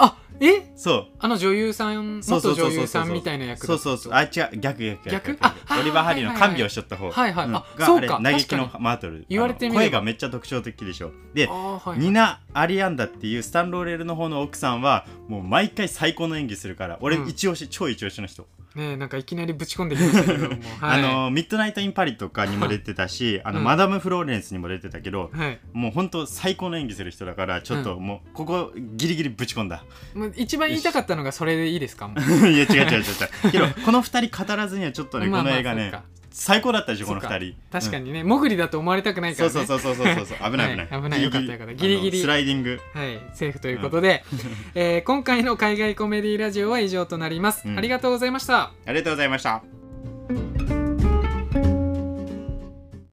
[0.04, 0.72] あえ？
[0.76, 1.08] そう。
[1.20, 4.14] あの女優さんそうそうそうそう元女優さんみたいな役そうそうそう。
[4.14, 4.30] あ違う。
[4.58, 5.10] 逆逆逆？
[5.10, 5.38] 逆。
[5.42, 7.12] あオリバー・ハリーの看病しとった方。
[7.12, 7.46] はいはい。
[7.46, 7.56] うん。
[7.56, 8.08] あそうか。
[8.08, 9.26] があれ嘆きの確かマートル。
[9.30, 9.82] 言われてみれば。
[9.82, 11.12] あの声がめっちゃ特徴的でしょ。
[11.36, 12.00] であーはい。
[12.00, 17.30] ニナ・アリアンダっていうスタンローレルの方の奥さんはもう毎回最高の演技するから俺うん。
[17.30, 20.56] 一押し、超一押しの人、ねえなんかいきなりぶち込んできましたけども。
[20.80, 21.00] はい。
[21.06, 25.60] あのミッドナイト・イン・パリとかにも出てたしあの、うんマダム・フローレンスにも出てたけどはい。
[25.74, 29.84] もう本当最高の演技する人だからちょっともうここギリギリぶち込んだ。
[30.14, 32.66] もう一番言いたかったのがそれでいいですかいや違う違う違う。
[32.66, 33.02] 違
[33.50, 35.92] うけどこの二人語らずにはちょっとね、この映画ね
[36.44, 37.56] 最高だったでしょこの二人。
[37.72, 39.54] 確かにね、もぐりだと思われたくないからね。
[39.54, 40.26] そうそうそうそうそう。
[40.26, 41.02] そ う危ない危ない、はい。
[41.04, 41.74] 危ないよかったよかった。
[41.76, 42.20] ギリギリ。
[42.20, 42.80] スライディング。
[42.96, 44.24] はい、セーフということで、
[44.74, 47.78] えー今回の海外コメディラジオは以上となります、うん。
[47.78, 48.72] ありがとうございました。
[48.88, 50.81] ありがとうございました